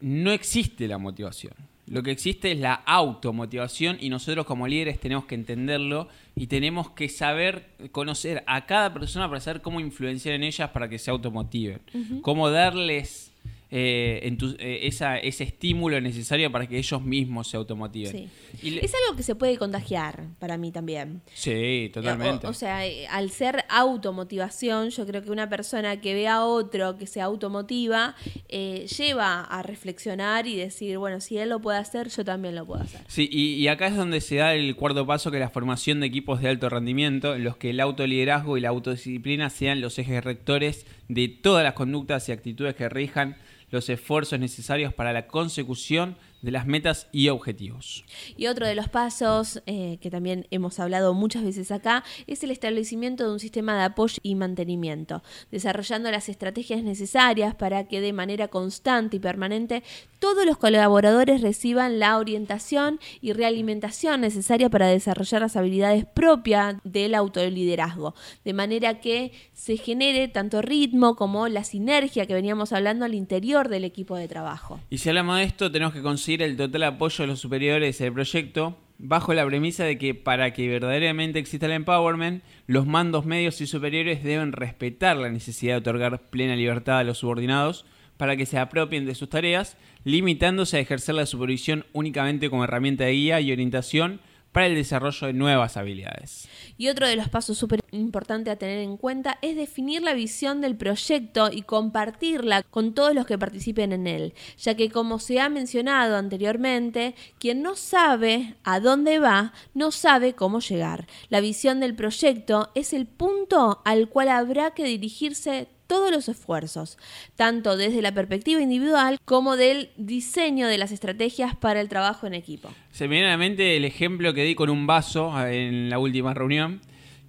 no 0.00 0.32
existe 0.32 0.88
la 0.88 0.98
motivación. 0.98 1.54
Lo 1.86 2.02
que 2.02 2.10
existe 2.10 2.52
es 2.52 2.58
la 2.58 2.74
automotivación 2.74 3.98
y 4.00 4.08
nosotros 4.08 4.46
como 4.46 4.66
líderes 4.66 4.98
tenemos 5.00 5.26
que 5.26 5.34
entenderlo 5.34 6.08
y 6.36 6.46
tenemos 6.48 6.90
que 6.90 7.08
saber 7.08 7.68
conocer 7.92 8.42
a 8.46 8.66
cada 8.66 8.92
persona 8.92 9.28
para 9.28 9.40
saber 9.40 9.62
cómo 9.62 9.80
influenciar 9.80 10.34
en 10.34 10.42
ellas 10.42 10.70
para 10.70 10.88
que 10.88 10.98
se 10.98 11.10
automotiven. 11.10 11.80
Cómo 12.22 12.50
darles 12.50 13.33
eh, 13.70 14.20
eh, 14.58 14.78
esa- 14.82 15.18
ese 15.18 15.44
estímulo 15.44 16.00
necesario 16.00 16.50
para 16.52 16.66
que 16.66 16.78
ellos 16.78 17.02
mismos 17.02 17.48
se 17.48 17.56
automotiven. 17.56 18.12
Sí. 18.12 18.28
Y 18.62 18.70
le- 18.70 18.84
Es 18.84 18.92
algo 18.94 19.16
que 19.16 19.22
se 19.22 19.34
puede 19.34 19.56
contagiar 19.58 20.24
para 20.38 20.56
mí 20.56 20.70
también. 20.70 21.22
sí, 21.34 21.90
totalmente. 21.92 22.46
O, 22.46 22.50
o 22.50 22.52
sea, 22.52 22.80
al 23.10 23.30
ser 23.30 23.64
automotivación, 23.68 24.90
yo 24.90 25.06
creo 25.06 25.22
que 25.22 25.30
una 25.30 25.48
persona 25.48 26.00
que 26.00 26.14
ve 26.14 26.28
a 26.28 26.44
otro 26.44 26.96
que 26.98 27.06
se 27.06 27.20
automotiva, 27.20 28.14
eh, 28.48 28.86
lleva 28.96 29.42
a 29.42 29.62
reflexionar 29.62 30.46
y 30.46 30.56
decir, 30.56 30.98
bueno, 30.98 31.20
si 31.20 31.38
él 31.38 31.48
lo 31.48 31.60
puede 31.60 31.78
hacer, 31.78 32.08
yo 32.08 32.24
también 32.24 32.54
lo 32.54 32.64
puedo 32.66 32.82
hacer. 32.82 33.00
Sí, 33.08 33.28
y, 33.30 33.54
y 33.54 33.68
acá 33.68 33.86
es 33.88 33.96
donde 33.96 34.20
se 34.20 34.36
da 34.36 34.54
el 34.54 34.76
cuarto 34.76 35.06
paso, 35.06 35.30
que 35.30 35.38
es 35.38 35.40
la 35.40 35.50
formación 35.50 36.00
de 36.00 36.06
equipos 36.06 36.40
de 36.40 36.48
alto 36.48 36.68
rendimiento, 36.68 37.34
en 37.34 37.44
los 37.44 37.56
que 37.56 37.70
el 37.70 37.80
autoliderazgo 37.80 38.56
y 38.56 38.60
la 38.60 38.68
autodisciplina 38.68 39.50
sean 39.50 39.80
los 39.80 39.98
ejes 39.98 40.22
rectores 40.22 40.86
de 41.08 41.28
todas 41.28 41.64
las 41.64 41.74
conductas 41.74 42.28
y 42.28 42.32
actitudes 42.32 42.74
que 42.74 42.88
rijan 42.88 43.36
los 43.74 43.88
esfuerzos 43.88 44.38
necesarios 44.38 44.94
para 44.94 45.12
la 45.12 45.26
consecución 45.26 46.16
de 46.44 46.50
las 46.50 46.66
metas 46.66 47.08
y 47.10 47.30
objetivos. 47.30 48.04
Y 48.36 48.48
otro 48.48 48.66
de 48.66 48.74
los 48.74 48.88
pasos 48.88 49.62
eh, 49.66 49.98
que 50.00 50.10
también 50.10 50.46
hemos 50.50 50.78
hablado 50.78 51.14
muchas 51.14 51.42
veces 51.42 51.70
acá 51.70 52.04
es 52.26 52.44
el 52.44 52.50
establecimiento 52.50 53.24
de 53.24 53.32
un 53.32 53.40
sistema 53.40 53.76
de 53.78 53.84
apoyo 53.84 54.18
y 54.22 54.34
mantenimiento, 54.34 55.22
desarrollando 55.50 56.10
las 56.10 56.28
estrategias 56.28 56.82
necesarias 56.82 57.54
para 57.54 57.88
que 57.88 58.02
de 58.02 58.12
manera 58.12 58.48
constante 58.48 59.16
y 59.16 59.20
permanente 59.20 59.82
todos 60.18 60.44
los 60.44 60.58
colaboradores 60.58 61.40
reciban 61.40 61.98
la 61.98 62.18
orientación 62.18 63.00
y 63.22 63.32
realimentación 63.32 64.20
necesaria 64.20 64.68
para 64.68 64.88
desarrollar 64.88 65.40
las 65.42 65.56
habilidades 65.56 66.04
propias 66.04 66.76
del 66.84 67.14
autoliderazgo, 67.14 68.14
de 68.44 68.52
manera 68.52 69.00
que 69.00 69.32
se 69.52 69.76
genere 69.76 70.28
tanto 70.28 70.60
ritmo 70.60 71.16
como 71.16 71.48
la 71.48 71.64
sinergia 71.64 72.26
que 72.26 72.34
veníamos 72.34 72.72
hablando 72.72 73.04
al 73.04 73.14
interior 73.14 73.68
del 73.68 73.84
equipo 73.84 74.16
de 74.16 74.28
trabajo. 74.28 74.80
Y 74.90 74.98
si 74.98 75.08
hablamos 75.08 75.38
de 75.38 75.44
esto, 75.44 75.70
tenemos 75.70 75.94
que 75.94 76.02
conseguir 76.02 76.33
el 76.42 76.56
total 76.56 76.82
apoyo 76.84 77.22
de 77.22 77.28
los 77.28 77.40
superiores 77.40 77.98
del 77.98 78.12
proyecto, 78.12 78.78
bajo 78.98 79.34
la 79.34 79.46
premisa 79.46 79.84
de 79.84 79.98
que 79.98 80.14
para 80.14 80.52
que 80.52 80.68
verdaderamente 80.68 81.38
exista 81.38 81.66
el 81.66 81.72
empowerment, 81.72 82.42
los 82.66 82.86
mandos 82.86 83.26
medios 83.26 83.60
y 83.60 83.66
superiores 83.66 84.22
deben 84.22 84.52
respetar 84.52 85.16
la 85.16 85.30
necesidad 85.30 85.74
de 85.74 85.78
otorgar 85.78 86.30
plena 86.30 86.56
libertad 86.56 86.98
a 86.98 87.04
los 87.04 87.18
subordinados 87.18 87.84
para 88.16 88.36
que 88.36 88.46
se 88.46 88.58
apropien 88.58 89.06
de 89.06 89.14
sus 89.14 89.28
tareas, 89.28 89.76
limitándose 90.04 90.76
a 90.76 90.80
ejercer 90.80 91.14
la 91.14 91.26
supervisión 91.26 91.84
únicamente 91.92 92.48
como 92.48 92.64
herramienta 92.64 93.04
de 93.04 93.12
guía 93.12 93.40
y 93.40 93.52
orientación 93.52 94.20
para 94.54 94.66
el 94.66 94.76
desarrollo 94.76 95.26
de 95.26 95.32
nuevas 95.32 95.76
habilidades. 95.76 96.48
Y 96.78 96.86
otro 96.86 97.08
de 97.08 97.16
los 97.16 97.28
pasos 97.28 97.58
súper 97.58 97.80
importantes 97.90 98.52
a 98.52 98.56
tener 98.56 98.78
en 98.78 98.96
cuenta 98.96 99.36
es 99.42 99.56
definir 99.56 100.00
la 100.00 100.14
visión 100.14 100.60
del 100.60 100.76
proyecto 100.76 101.50
y 101.50 101.62
compartirla 101.62 102.62
con 102.62 102.94
todos 102.94 103.16
los 103.16 103.26
que 103.26 103.36
participen 103.36 103.92
en 103.92 104.06
él, 104.06 104.32
ya 104.56 104.76
que 104.76 104.90
como 104.90 105.18
se 105.18 105.40
ha 105.40 105.48
mencionado 105.48 106.16
anteriormente, 106.16 107.16
quien 107.40 107.62
no 107.62 107.74
sabe 107.74 108.54
a 108.62 108.78
dónde 108.78 109.18
va, 109.18 109.52
no 109.74 109.90
sabe 109.90 110.34
cómo 110.34 110.60
llegar. 110.60 111.08
La 111.30 111.40
visión 111.40 111.80
del 111.80 111.96
proyecto 111.96 112.70
es 112.76 112.92
el 112.92 113.06
punto 113.06 113.82
al 113.84 114.08
cual 114.08 114.28
habrá 114.28 114.70
que 114.70 114.84
dirigirse 114.84 115.66
todos 115.94 116.10
los 116.10 116.28
esfuerzos, 116.28 116.98
tanto 117.36 117.76
desde 117.76 118.02
la 118.02 118.12
perspectiva 118.12 118.60
individual 118.60 119.20
como 119.24 119.56
del 119.56 119.90
diseño 119.96 120.66
de 120.66 120.76
las 120.76 120.90
estrategias 120.90 121.54
para 121.54 121.80
el 121.80 121.88
trabajo 121.88 122.26
en 122.26 122.34
equipo. 122.34 122.68
Se 122.90 123.06
me 123.06 123.14
viene 123.14 123.28
a 123.28 123.30
la 123.30 123.38
mente 123.38 123.76
el 123.76 123.84
ejemplo 123.84 124.34
que 124.34 124.42
di 124.42 124.56
con 124.56 124.70
un 124.70 124.88
vaso 124.88 125.32
en 125.46 125.88
la 125.90 126.00
última 126.00 126.34
reunión, 126.34 126.80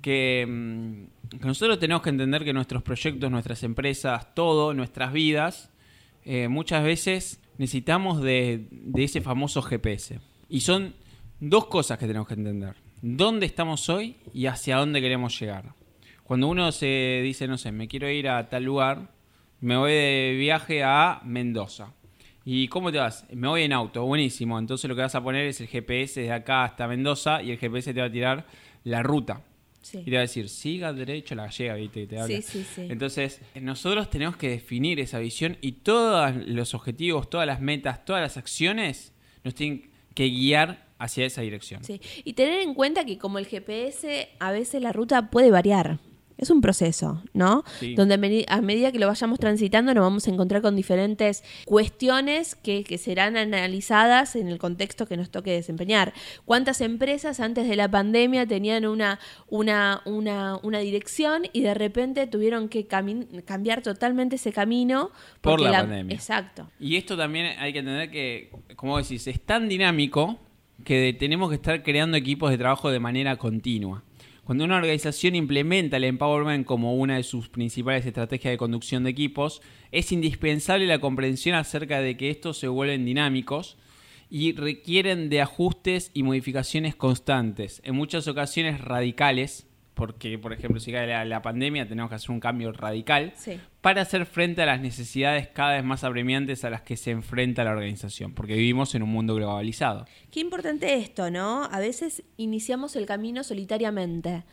que, 0.02 0.48
mm, 0.50 1.38
que 1.38 1.46
nosotros 1.46 1.78
tenemos 1.78 2.02
que 2.02 2.10
entender 2.10 2.44
que 2.44 2.54
nuestros 2.54 2.82
proyectos, 2.82 3.30
nuestras 3.30 3.62
empresas, 3.62 4.34
todo, 4.34 4.74
nuestras 4.74 5.14
vidas, 5.14 5.70
eh, 6.24 6.48
muchas 6.48 6.84
veces 6.84 7.40
necesitamos 7.60 8.24
de 8.24 8.68
ese 8.96 9.22
famoso 9.22 9.62
GPS. 9.62 10.20
Y 10.50 10.62
son 10.62 10.96
dos 11.40 11.68
cosas 11.68 12.00
que 12.00 12.08
tenemos 12.08 12.28
que 12.28 12.34
entender. 12.34 12.78
¿Dónde 13.04 13.46
estamos 13.46 13.90
hoy 13.90 14.16
y 14.34 14.48
hacia 14.48 14.78
dónde 14.78 15.02
queremos 15.02 15.40
llegar? 15.40 15.76
Cuando 16.26 16.48
uno 16.48 16.72
se 16.72 17.22
dice, 17.24 17.48
no 17.48 17.56
sé, 17.56 17.72
me 17.72 17.88
quiero 17.88 18.10
ir 18.10 18.28
a 18.28 18.50
tal 18.50 18.64
lugar, 18.64 19.12
me 19.62 19.78
voy 19.78 19.92
de 19.92 20.36
viaje 20.40 20.84
a 20.84 21.22
Mendoza. 21.24 21.94
¿Y 22.44 22.68
cómo 22.68 22.92
te 22.92 22.98
vas? 22.98 23.28
Me 23.32 23.48
voy 23.48 23.62
en 23.62 23.74
auto, 23.74 24.04
buenísimo. 24.06 24.58
Entonces 24.58 24.90
lo 24.90 24.96
que 24.96 25.04
vas 25.04 25.14
a 25.14 25.22
poner 25.22 25.46
es 25.46 25.62
el 25.62 25.68
GPS 25.68 26.22
de 26.22 26.32
acá 26.32 26.64
hasta 26.64 26.88
Mendoza 26.88 27.44
y 27.44 27.52
el 27.52 27.60
GPS 27.60 27.94
te 27.94 28.00
va 28.00 28.08
a 28.08 28.12
tirar 28.12 28.48
la 28.84 29.04
ruta. 29.04 29.44
Sí. 29.84 30.00
Y 30.00 30.06
te 30.06 30.12
va 30.14 30.18
a 30.18 30.22
decir, 30.22 30.50
siga 30.50 30.94
derecho 30.94 31.36
a 31.36 31.38
la 31.38 31.44
gallega, 31.44 31.76
¿viste? 31.76 32.02
Y 32.02 32.08
te 32.08 32.20
habla. 32.20 32.36
Sí, 32.38 32.42
sí, 32.42 32.64
sí. 32.64 32.88
Entonces, 32.90 33.42
nosotros 33.62 34.10
tenemos 34.10 34.36
que 34.36 34.50
definir 34.50 35.00
esa 35.00 35.20
visión 35.20 35.60
y 35.62 35.74
todos 35.74 36.36
los 36.48 36.74
objetivos, 36.74 37.30
todas 37.30 37.46
las 37.46 37.62
metas, 37.62 38.04
todas 38.04 38.24
las 38.24 38.36
acciones 38.36 39.14
nos 39.44 39.54
tienen 39.54 39.92
que 40.16 40.28
guiar 40.28 40.88
hacia 40.98 41.26
esa 41.26 41.42
dirección. 41.42 41.84
Sí, 41.84 42.02
y 42.24 42.34
tener 42.34 42.62
en 42.62 42.74
cuenta 42.74 43.06
que 43.06 43.20
como 43.20 43.38
el 43.38 43.46
GPS, 43.46 44.30
a 44.40 44.52
veces 44.52 44.82
la 44.82 44.92
ruta 44.92 45.30
puede 45.30 45.52
variar. 45.52 46.00
Es 46.38 46.50
un 46.50 46.60
proceso, 46.60 47.24
¿no? 47.34 47.64
Sí. 47.80 47.96
Donde 47.96 48.16
a 48.16 48.18
medi- 48.18 48.46
a 48.50 48.60
medida 48.62 48.92
que 48.92 49.00
lo 49.00 49.08
vayamos 49.08 49.40
transitando 49.40 49.94
nos 49.94 50.04
vamos 50.04 50.28
a 50.28 50.32
encontrar 50.32 50.62
con 50.62 50.76
diferentes 50.76 51.44
cuestiones 51.66 52.56
que, 52.56 52.84
que 52.84 52.98
serán 52.98 53.38
analizadas 53.38 54.36
en 54.36 54.48
el 54.48 54.58
contexto 54.58 55.06
que 55.08 55.18
nos 55.18 55.30
toque 55.30 55.52
desempeñar. 55.52 56.14
¿Cuántas 56.46 56.82
empresas 56.82 57.40
antes 57.40 57.68
de 57.70 57.76
la 57.76 57.90
pandemia 57.90 58.46
tenían 58.46 58.86
una, 58.86 59.20
una, 59.50 60.02
una, 60.06 60.58
una 60.64 60.80
dirección 60.80 61.44
y 61.54 61.62
de 61.62 61.74
repente 61.74 62.28
tuvieron 62.28 62.70
que 62.70 62.86
cambiar 62.86 63.82
totalmente 63.82 64.38
ese 64.38 64.52
camino? 64.52 65.12
Por 65.42 65.54
porque 65.58 65.72
la 65.72 65.82
pandemia. 65.82 66.16
Exacto. 66.16 66.70
Y 66.80 66.96
esto 66.98 67.16
también 67.16 67.58
hay 67.60 67.72
que 67.72 67.80
entender 67.80 68.10
que, 68.12 68.50
como 68.76 68.98
decís, 68.98 69.28
es 69.28 69.40
tan 69.42 69.70
dinámico 69.70 70.38
que 70.84 71.16
tenemos 71.18 71.50
que 71.50 71.56
estar 71.56 71.84
creando 71.84 72.18
equipos 72.18 72.52
de 72.52 72.58
trabajo 72.58 72.90
de 72.90 73.00
manera 73.00 73.38
continua. 73.38 74.04
Cuando 74.46 74.64
una 74.64 74.78
organización 74.78 75.34
implementa 75.34 75.98
el 75.98 76.04
empowerment 76.04 76.68
como 76.68 76.94
una 76.94 77.16
de 77.16 77.24
sus 77.24 77.50
principales 77.50 78.06
estrategias 78.06 78.52
de 78.52 78.60
conducción 78.60 79.04
de 79.04 79.10
equipos, 79.10 79.60
es 79.92 80.12
indispensable 80.12 80.86
la 80.86 81.00
comprensión 81.00 81.56
acerca 81.56 82.00
de 82.00 82.16
que 82.16 82.30
estos 82.30 82.60
se 82.60 82.68
vuelven 82.68 83.06
dinámicos 83.06 83.76
y 84.30 84.54
requieren 84.54 85.30
de 85.30 85.42
ajustes 85.42 86.12
y 86.14 86.22
modificaciones 86.22 86.96
constantes, 86.96 87.82
en 87.86 87.96
muchas 87.96 88.28
ocasiones 88.28 88.82
radicales, 88.82 89.66
porque 89.96 90.38
por 90.38 90.54
ejemplo 90.54 90.80
si 90.80 90.92
cae 90.92 91.08
la, 91.08 91.26
la 91.26 91.42
pandemia 91.42 91.88
tenemos 91.88 92.10
que 92.10 92.16
hacer 92.16 92.30
un 92.32 92.40
cambio 92.40 92.72
radical, 92.72 93.34
Sí. 93.36 93.60
para 93.82 94.02
hacer 94.04 94.26
frente 94.28 94.62
a 94.62 94.66
las 94.68 94.80
necesidades 94.82 95.48
cada 95.48 95.74
vez 95.76 95.84
más 95.84 96.04
apremiantes 96.04 96.64
a 96.66 96.70
las 96.70 96.82
que 96.84 96.98
se 96.98 97.12
enfrenta 97.12 97.64
la 97.64 97.72
organización, 97.72 98.34
porque 98.34 98.54
vivimos 98.56 98.94
en 98.94 99.02
un 99.04 99.10
mundo 99.10 99.34
globalizado. 99.36 100.06
Qué 100.32 100.42
importante 100.42 100.94
esto, 100.96 101.32
¿no? 101.32 101.64
A 101.72 101.80
veces 101.80 102.24
iniciamos 102.38 102.96
el 102.96 103.06
camino 103.06 103.44
solitariamente, 103.44 104.44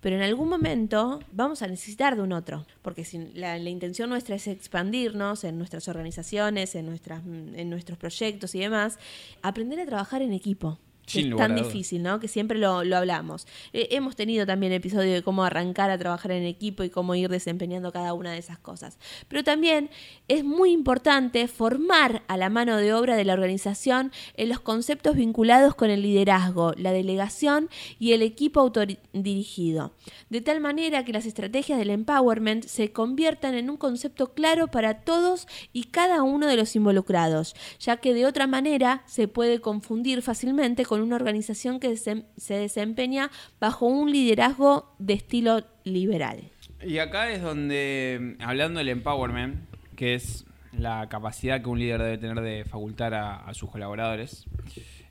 pero 0.00 0.16
en 0.16 0.22
algún 0.22 0.48
momento 0.48 1.20
vamos 1.32 1.62
a 1.62 1.66
necesitar 1.66 2.16
de 2.16 2.22
un 2.22 2.32
otro, 2.32 2.66
porque 2.82 3.04
si 3.04 3.18
la, 3.34 3.58
la 3.58 3.70
intención 3.70 4.08
nuestra 4.10 4.34
es 4.36 4.46
expandirnos 4.46 5.44
en 5.44 5.58
nuestras 5.58 5.88
organizaciones, 5.88 6.74
en, 6.74 6.86
nuestras, 6.86 7.22
en 7.26 7.68
nuestros 7.70 7.98
proyectos 7.98 8.54
y 8.54 8.60
demás, 8.60 8.98
aprender 9.42 9.78
a 9.80 9.86
trabajar 9.86 10.22
en 10.22 10.32
equipo. 10.32 10.78
Que 11.06 11.20
es 11.20 11.36
tan 11.36 11.56
difícil, 11.56 12.02
¿no? 12.02 12.20
Que 12.20 12.28
siempre 12.28 12.58
lo, 12.58 12.84
lo 12.84 12.96
hablamos. 12.96 13.46
Eh, 13.72 13.88
hemos 13.92 14.16
tenido 14.16 14.46
también 14.46 14.72
episodio 14.72 15.12
de 15.12 15.22
cómo 15.22 15.44
arrancar 15.44 15.90
a 15.90 15.98
trabajar 15.98 16.32
en 16.32 16.44
equipo 16.44 16.82
y 16.82 16.90
cómo 16.90 17.14
ir 17.14 17.28
desempeñando 17.28 17.92
cada 17.92 18.14
una 18.14 18.32
de 18.32 18.38
esas 18.38 18.58
cosas. 18.58 18.98
Pero 19.28 19.44
también 19.44 19.90
es 20.28 20.44
muy 20.44 20.72
importante 20.72 21.46
formar 21.48 22.22
a 22.28 22.36
la 22.36 22.48
mano 22.48 22.76
de 22.76 22.94
obra 22.94 23.16
de 23.16 23.24
la 23.24 23.32
organización 23.32 24.12
en 24.36 24.48
los 24.48 24.60
conceptos 24.60 25.16
vinculados 25.16 25.74
con 25.74 25.90
el 25.90 26.02
liderazgo, 26.02 26.72
la 26.76 26.92
delegación 26.92 27.68
y 27.98 28.12
el 28.12 28.22
equipo 28.22 28.60
autodirigido. 28.60 29.92
De 30.28 30.40
tal 30.40 30.60
manera 30.60 31.04
que 31.04 31.12
las 31.12 31.26
estrategias 31.26 31.78
del 31.78 31.90
empowerment 31.90 32.64
se 32.64 32.92
conviertan 32.92 33.54
en 33.54 33.70
un 33.70 33.76
concepto 33.76 34.32
claro 34.34 34.68
para 34.68 35.00
todos 35.00 35.46
y 35.72 35.84
cada 35.84 36.22
uno 36.22 36.46
de 36.46 36.56
los 36.56 36.76
involucrados, 36.76 37.54
ya 37.78 37.96
que 37.96 38.14
de 38.14 38.26
otra 38.26 38.46
manera 38.46 39.02
se 39.06 39.28
puede 39.28 39.60
confundir 39.60 40.22
fácilmente 40.22 40.84
con 40.90 41.02
una 41.02 41.14
organización 41.14 41.78
que 41.78 41.96
se 41.96 42.54
desempeña 42.54 43.30
bajo 43.60 43.86
un 43.86 44.10
liderazgo 44.10 44.92
de 44.98 45.12
estilo 45.12 45.62
liberal. 45.84 46.50
Y 46.84 46.98
acá 46.98 47.30
es 47.30 47.42
donde, 47.42 48.34
hablando 48.40 48.78
del 48.78 48.88
empowerment, 48.88 49.54
que 49.94 50.14
es 50.14 50.44
la 50.72 51.08
capacidad 51.08 51.62
que 51.62 51.68
un 51.68 51.78
líder 51.78 52.02
debe 52.02 52.18
tener 52.18 52.40
de 52.40 52.64
facultar 52.64 53.14
a, 53.14 53.36
a 53.36 53.54
sus 53.54 53.70
colaboradores, 53.70 54.46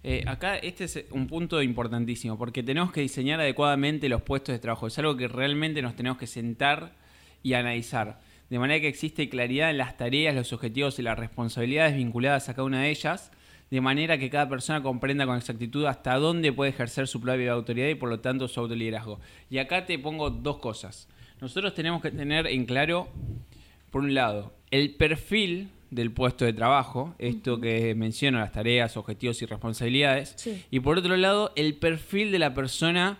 eh, 0.03 0.25
acá 0.27 0.57
este 0.57 0.83
es 0.83 1.05
un 1.11 1.27
punto 1.27 1.61
importantísimo, 1.61 2.37
porque 2.37 2.61
tenemos 2.61 2.91
que 2.91 2.99
diseñar 2.99 3.39
adecuadamente 3.39 4.09
los 4.09 4.21
puestos 4.21 4.51
de 4.51 4.59
trabajo. 4.59 4.85
Es 4.85 4.99
algo 4.99 5.15
que 5.15 5.29
realmente 5.29 5.81
nos 5.81 5.95
tenemos 5.95 6.17
que 6.17 6.27
sentar 6.27 6.91
y 7.41 7.53
analizar. 7.53 8.19
De 8.49 8.59
manera 8.59 8.81
que 8.81 8.89
existe 8.89 9.29
claridad 9.29 9.69
en 9.69 9.77
las 9.77 9.95
tareas, 9.95 10.35
los 10.35 10.51
objetivos 10.51 10.99
y 10.99 11.03
las 11.03 11.17
responsabilidades 11.17 11.95
vinculadas 11.95 12.49
a 12.49 12.53
cada 12.53 12.65
una 12.65 12.81
de 12.81 12.89
ellas, 12.89 13.31
de 13.71 13.81
manera 13.81 14.17
que 14.17 14.29
cada 14.29 14.49
persona 14.49 14.81
comprenda 14.81 15.25
con 15.25 15.37
exactitud 15.37 15.85
hasta 15.85 16.15
dónde 16.15 16.51
puede 16.51 16.71
ejercer 16.71 17.07
su 17.07 17.21
propia 17.21 17.51
autoridad 17.51 17.87
y 17.87 17.95
por 17.95 18.09
lo 18.09 18.19
tanto 18.19 18.47
su 18.47 18.59
autoliderazgo. 18.59 19.19
Y 19.49 19.59
acá 19.59 19.85
te 19.85 19.99
pongo 19.99 20.29
dos 20.29 20.57
cosas. 20.57 21.07
Nosotros 21.41 21.73
tenemos 21.73 22.01
que 22.01 22.11
tener 22.11 22.47
en 22.47 22.65
claro, 22.65 23.07
por 23.91 24.01
un 24.03 24.13
lado, 24.13 24.53
el 24.71 24.95
perfil 24.95 25.69
del 25.91 26.11
puesto 26.11 26.45
de 26.45 26.53
trabajo, 26.53 27.15
esto 27.17 27.59
que 27.59 27.95
menciono, 27.95 28.39
las 28.39 28.51
tareas, 28.51 28.95
objetivos 28.97 29.41
y 29.41 29.45
responsabilidades, 29.45 30.33
Sí. 30.37 30.63
y 30.69 30.79
por 30.81 30.97
otro 30.99 31.15
lado, 31.17 31.51
el 31.55 31.75
perfil 31.75 32.31
de 32.31 32.39
la 32.39 32.53
persona 32.53 33.17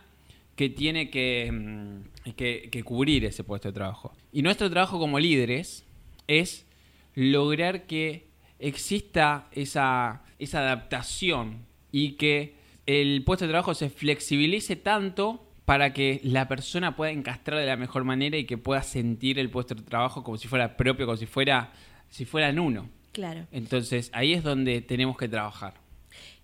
que 0.56 0.70
tiene 0.70 1.10
que, 1.10 1.50
mm, 1.52 2.32
que- 2.36 2.70
que 2.72 2.84
cubrir 2.84 3.24
ese 3.26 3.44
puesto 3.44 3.70
de 3.70 3.74
trabajo. 3.74 4.14
Y 4.34 4.42
nuestro 4.42 4.70
trabajo 4.70 5.00
como 5.00 5.20
líderes 5.20 5.86
es 6.28 6.66
lograr 7.16 7.86
que 7.88 8.28
exista 8.60 9.48
esa, 9.52 10.24
esa 10.38 10.60
adaptación 10.60 11.66
y 11.92 12.14
que 12.14 12.56
el 12.86 13.24
puesto 13.24 13.46
de 13.46 13.52
trabajo 13.52 13.74
se 13.74 13.90
flexibilice 13.90 14.76
tanto 14.76 15.46
para 15.66 15.94
que 15.94 16.20
la 16.24 16.48
persona 16.48 16.96
pueda 16.96 17.12
encastrar 17.12 17.60
de 17.60 17.66
la 17.66 17.78
mejor 17.78 18.04
manera 18.04 18.38
y 18.38 18.46
que 18.46 18.58
pueda 18.58 18.82
sentir 18.82 19.38
el 19.38 19.50
puesto 19.50 19.76
de 19.76 19.84
trabajo 19.84 20.24
como 20.24 20.38
si 20.38 20.48
fuera 20.48 20.76
propio, 20.76 21.06
como 21.06 21.18
si 21.18 21.28
fuera, 21.28 21.72
si 22.10 22.26
fuera 22.26 22.50
en 22.50 22.60
uno. 22.60 22.90
Claro. 23.12 23.46
Entonces 23.52 24.10
ahí 24.14 24.34
es 24.34 24.44
donde 24.44 24.82
tenemos 24.82 25.18
que 25.18 25.28
trabajar. 25.28 25.76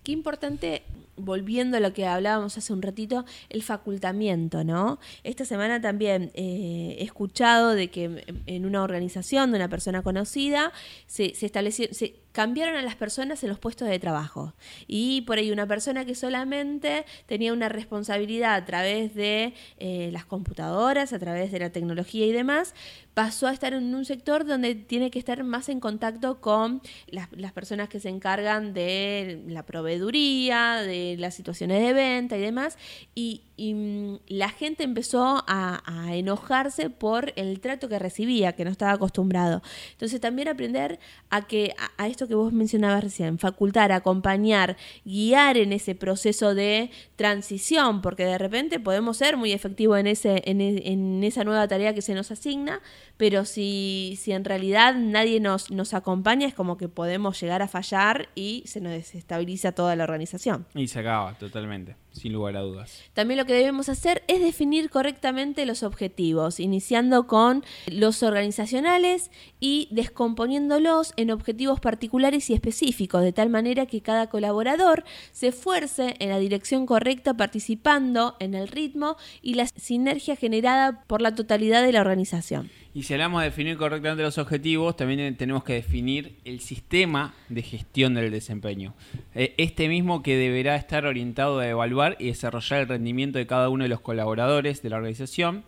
Qué 0.06 0.12
importante, 0.12 0.84
volviendo 1.16 1.78
a 1.78 1.80
lo 1.80 1.92
que 1.92 2.06
hablábamos 2.06 2.56
hace 2.56 2.72
un 2.72 2.80
ratito, 2.80 3.24
el 3.48 3.64
facultamiento, 3.64 4.62
¿no? 4.62 5.00
Esta 5.24 5.44
semana 5.44 5.80
también 5.80 6.30
eh, 6.34 6.94
he 7.00 7.02
escuchado 7.02 7.74
de 7.74 7.88
que 7.88 8.24
en 8.46 8.66
una 8.66 8.84
organización 8.84 9.50
de 9.50 9.56
una 9.56 9.68
persona 9.68 10.02
conocida 10.02 10.72
se, 11.08 11.34
se 11.34 11.46
estableció, 11.46 11.88
se 11.90 12.20
cambiaron 12.36 12.76
a 12.76 12.82
las 12.82 12.96
personas 12.96 13.42
en 13.42 13.48
los 13.48 13.58
puestos 13.58 13.88
de 13.88 13.98
trabajo. 13.98 14.52
Y 14.86 15.22
por 15.22 15.38
ahí 15.38 15.50
una 15.50 15.66
persona 15.66 16.04
que 16.04 16.14
solamente 16.14 17.06
tenía 17.24 17.54
una 17.54 17.70
responsabilidad 17.70 18.56
a 18.56 18.64
través 18.66 19.14
de 19.14 19.54
eh, 19.78 20.10
las 20.12 20.26
computadoras, 20.26 21.14
a 21.14 21.18
través 21.18 21.50
de 21.50 21.60
la 21.60 21.70
tecnología 21.70 22.26
y 22.26 22.32
demás, 22.32 22.74
pasó 23.14 23.46
a 23.46 23.52
estar 23.54 23.72
en 23.72 23.94
un 23.94 24.04
sector 24.04 24.44
donde 24.44 24.74
tiene 24.74 25.10
que 25.10 25.18
estar 25.18 25.42
más 25.44 25.70
en 25.70 25.80
contacto 25.80 26.42
con 26.42 26.82
las, 27.06 27.28
personas 27.54 27.88
que 27.88 28.00
se 28.00 28.10
encargan 28.10 28.74
de 28.74 29.42
la 29.46 29.64
proveeduría, 29.64 30.82
de 30.82 31.16
las 31.18 31.34
situaciones 31.34 31.80
de 31.80 31.94
venta 31.94 32.36
y 32.36 32.40
demás. 32.42 32.76
Y, 33.14 33.40
mm, 33.56 34.16
la 34.28 34.50
gente 34.50 34.84
empezó 34.84 35.42
a, 35.46 35.82
a 35.86 36.14
enojarse 36.14 36.90
por 36.90 37.32
el 37.36 37.60
trato 37.60 37.88
que 37.88 37.98
recibía, 37.98 38.52
que 38.52 38.66
no 38.66 38.70
estaba 38.70 38.92
acostumbrado. 38.92 39.62
Entonces 39.92 40.20
también 40.20 40.48
aprender 40.48 40.98
a 41.30 41.46
que 41.46 41.74
a, 41.78 42.02
a 42.02 42.08
esto 42.08 42.25
que 42.26 42.34
vos 42.34 42.52
mencionabas 42.52 43.02
recién, 43.04 43.38
facultar, 43.38 43.92
acompañar, 43.92 44.76
guiar 45.04 45.56
en 45.56 45.72
ese 45.72 45.94
proceso 45.94 46.54
de 46.54 46.90
transición, 47.16 48.02
porque 48.02 48.24
de 48.24 48.38
repente 48.38 48.78
podemos 48.80 49.16
ser 49.16 49.36
muy 49.36 49.52
efectivos 49.52 49.98
en, 49.98 50.06
ese, 50.06 50.42
en, 50.46 50.60
e- 50.60 50.92
en 50.92 51.22
esa 51.24 51.44
nueva 51.44 51.66
tarea 51.68 51.94
que 51.94 52.02
se 52.02 52.14
nos 52.14 52.30
asigna, 52.30 52.80
pero 53.16 53.44
si, 53.44 54.18
si 54.20 54.32
en 54.32 54.44
realidad 54.44 54.94
nadie 54.94 55.40
nos, 55.40 55.70
nos 55.70 55.94
acompaña, 55.94 56.46
es 56.46 56.54
como 56.54 56.76
que 56.76 56.88
podemos 56.88 57.40
llegar 57.40 57.62
a 57.62 57.68
fallar 57.68 58.28
y 58.34 58.62
se 58.66 58.80
nos 58.80 58.92
desestabiliza 58.92 59.72
toda 59.72 59.96
la 59.96 60.04
organización. 60.04 60.66
Y 60.74 60.88
se 60.88 61.00
acaba 61.00 61.34
totalmente, 61.34 61.96
sin 62.16 62.32
lugar 62.32 62.56
a 62.56 62.60
dudas. 62.60 63.02
También 63.14 63.38
lo 63.38 63.46
que 63.46 63.54
debemos 63.54 63.88
hacer 63.88 64.22
es 64.28 64.40
definir 64.40 64.90
correctamente 64.90 65.66
los 65.66 65.82
objetivos, 65.82 66.60
iniciando 66.60 67.26
con 67.26 67.64
los 67.86 68.22
organizacionales 68.22 69.30
y 69.60 69.88
descomponiéndolos 69.90 71.12
en 71.16 71.30
objetivos 71.30 71.80
particulares 71.80 72.50
y 72.50 72.54
específicos, 72.54 73.22
de 73.22 73.32
tal 73.32 73.50
manera 73.50 73.86
que 73.86 74.00
cada 74.00 74.28
colaborador 74.28 75.04
se 75.32 75.48
esfuerce 75.48 76.16
en 76.18 76.30
la 76.30 76.38
dirección 76.38 76.86
correcta, 76.86 77.34
participando 77.34 78.36
en 78.40 78.54
el 78.54 78.68
ritmo 78.68 79.16
y 79.42 79.54
la 79.54 79.66
sinergia 79.66 80.36
generada 80.36 81.04
por 81.06 81.22
la 81.22 81.34
totalidad 81.34 81.82
de 81.82 81.92
la 81.92 82.00
organización. 82.00 82.70
Y 82.96 83.02
si 83.02 83.12
hablamos 83.12 83.42
de 83.42 83.50
definir 83.50 83.76
correctamente 83.76 84.22
los 84.22 84.38
objetivos, 84.38 84.96
también 84.96 85.36
tenemos 85.36 85.64
que 85.64 85.74
definir 85.74 86.38
el 86.46 86.60
sistema 86.60 87.34
de 87.50 87.60
gestión 87.60 88.14
del 88.14 88.30
desempeño. 88.30 88.94
Eh, 89.34 89.52
Este 89.58 89.86
mismo 89.90 90.22
que 90.22 90.38
deberá 90.38 90.76
estar 90.76 91.04
orientado 91.04 91.58
a 91.58 91.68
evaluar 91.68 92.16
y 92.18 92.28
desarrollar 92.28 92.80
el 92.80 92.88
rendimiento 92.88 93.38
de 93.38 93.46
cada 93.46 93.68
uno 93.68 93.82
de 93.82 93.90
los 93.90 94.00
colaboradores 94.00 94.80
de 94.80 94.88
la 94.88 94.96
organización, 94.96 95.62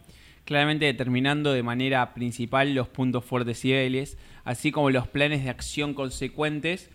claramente 0.46 0.86
determinando 0.86 1.52
de 1.52 1.62
manera 1.62 2.14
principal 2.14 2.74
los 2.74 2.88
puntos 2.88 3.26
fuertes 3.26 3.62
y 3.66 3.72
débiles, 3.72 4.16
así 4.44 4.72
como 4.72 4.88
los 4.88 5.06
planes 5.06 5.44
de 5.44 5.50
acción 5.50 5.92
consecuentes 5.92 6.88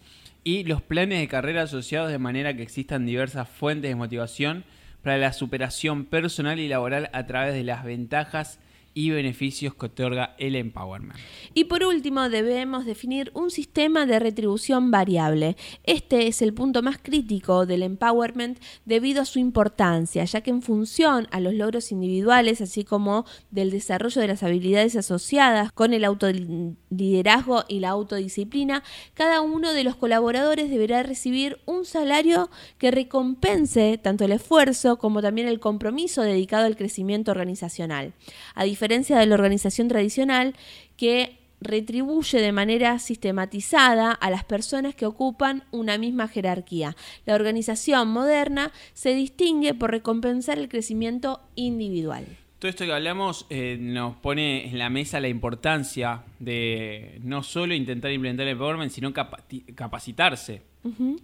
y 0.44 0.64
los 0.64 0.82
planes 0.82 1.20
de 1.20 1.28
carrera 1.28 1.62
asociados 1.62 2.12
de 2.12 2.18
manera 2.18 2.56
que 2.56 2.64
existan 2.64 3.06
diversas 3.06 3.48
fuentes 3.48 3.92
de 3.92 3.96
motivación 3.96 4.64
para 5.04 5.20
la 5.20 5.32
superación 5.32 6.06
personal 6.06 6.60
y 6.60 6.70
laboral 6.70 7.12
a 7.14 7.28
través 7.28 7.54
de 7.54 7.64
las 7.64 7.84
ventajas 7.84 8.60
y 8.94 9.10
beneficios 9.10 9.74
que 9.76 9.88
otorga 9.88 10.36
el 10.38 10.56
empowerment. 10.56 11.20
Y 11.54 11.66
por 11.66 11.84
último, 11.84 12.30
debemos 12.30 12.86
definir 12.86 13.32
un 13.34 13.52
sistema 13.52 14.06
de 14.06 14.20
retribución 14.20 14.92
variable. 14.92 15.56
Este 15.84 16.28
es 16.28 16.42
el 16.42 16.54
punto 16.54 16.82
más 16.82 16.98
crítico 17.02 17.66
del 17.66 17.84
empowerment 17.84 18.60
debido 18.86 19.22
a 19.22 19.26
su 19.26 19.40
importancia, 19.40 20.24
ya 20.26 20.42
que 20.42 20.52
en 20.52 20.62
función 20.62 21.28
a 21.32 21.40
los 21.40 21.54
logros 21.54 21.92
individuales, 21.92 22.62
así 22.62 22.84
como 22.84 23.26
del 23.52 23.72
desarrollo 23.72 24.22
de 24.22 24.28
las 24.28 24.44
habilidades 24.44 24.96
asociadas 24.96 25.72
con 25.72 25.94
el 25.94 26.06
autoliderazgo 26.06 27.64
y 27.68 27.80
la 27.80 27.90
autodisciplina, 27.90 28.84
cada 29.14 29.42
uno 29.42 29.74
de 29.74 29.84
los 29.84 29.96
colaboradores 29.96 30.70
deberá 30.70 31.04
recibir 31.04 31.60
un 31.66 31.86
salario 31.86 32.50
que 32.78 32.92
recompense 32.92 33.98
tanto 33.98 34.26
el 34.26 34.32
esfuerzo 34.32 34.98
como 34.98 35.22
también 35.22 35.48
el 35.48 35.60
compromiso 35.60 36.22
dedicado 36.22 36.66
al 36.66 36.78
crecimiento 36.78 37.32
organizacional. 37.32 38.14
A 38.56 38.64
de 38.88 39.26
la 39.26 39.36
organización 39.36 39.88
tradicional 39.88 40.56
que 40.98 41.38
retribuye 41.62 42.42
de 42.42 42.52
manera 42.52 43.00
sistematizada 43.00 44.12
a 44.12 44.30
las 44.30 44.44
personas 44.44 44.96
que 44.96 45.06
ocupan 45.06 45.64
una 45.72 45.98
misma 45.98 46.28
jerarquía. 46.28 46.96
La 47.26 47.36
organización 47.36 48.10
moderna 48.10 48.72
se 48.94 49.16
distingue 49.16 49.74
por 49.74 49.92
recompensar 49.92 50.60
el 50.60 50.68
crecimiento 50.68 51.40
individual. 51.56 52.26
Todo 52.60 52.70
esto 52.70 52.86
que 52.86 52.94
hablamos 52.94 53.46
eh, 53.50 53.78
nos 53.80 54.16
pone 54.16 54.70
en 54.70 54.78
la 54.78 54.90
mesa 54.90 55.20
la 55.20 55.28
importancia 55.28 56.24
de 56.40 57.20
no 57.22 57.44
solo 57.44 57.74
intentar 57.74 58.12
implementar 58.12 58.46
el 58.46 58.54
empowerment, 58.54 58.92
sino 58.92 59.12
capacitarse 59.14 60.62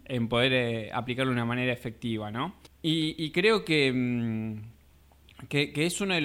en 0.06 0.28
poder 0.28 0.54
eh, 0.54 0.92
aplicarlo 0.94 1.32
de 1.32 1.36
una 1.36 1.46
manera 1.46 1.72
efectiva, 1.72 2.32
¿no? 2.32 2.56
Y, 2.82 3.32
creo 3.32 3.66
que... 3.66 4.58
Que, 5.48 5.72
es 5.76 6.02
una 6.02 6.16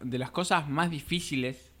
de, 0.00 0.18
las 0.18 0.30
cosas 0.30 0.68
más 0.68 0.90
difíciles, 0.90 1.72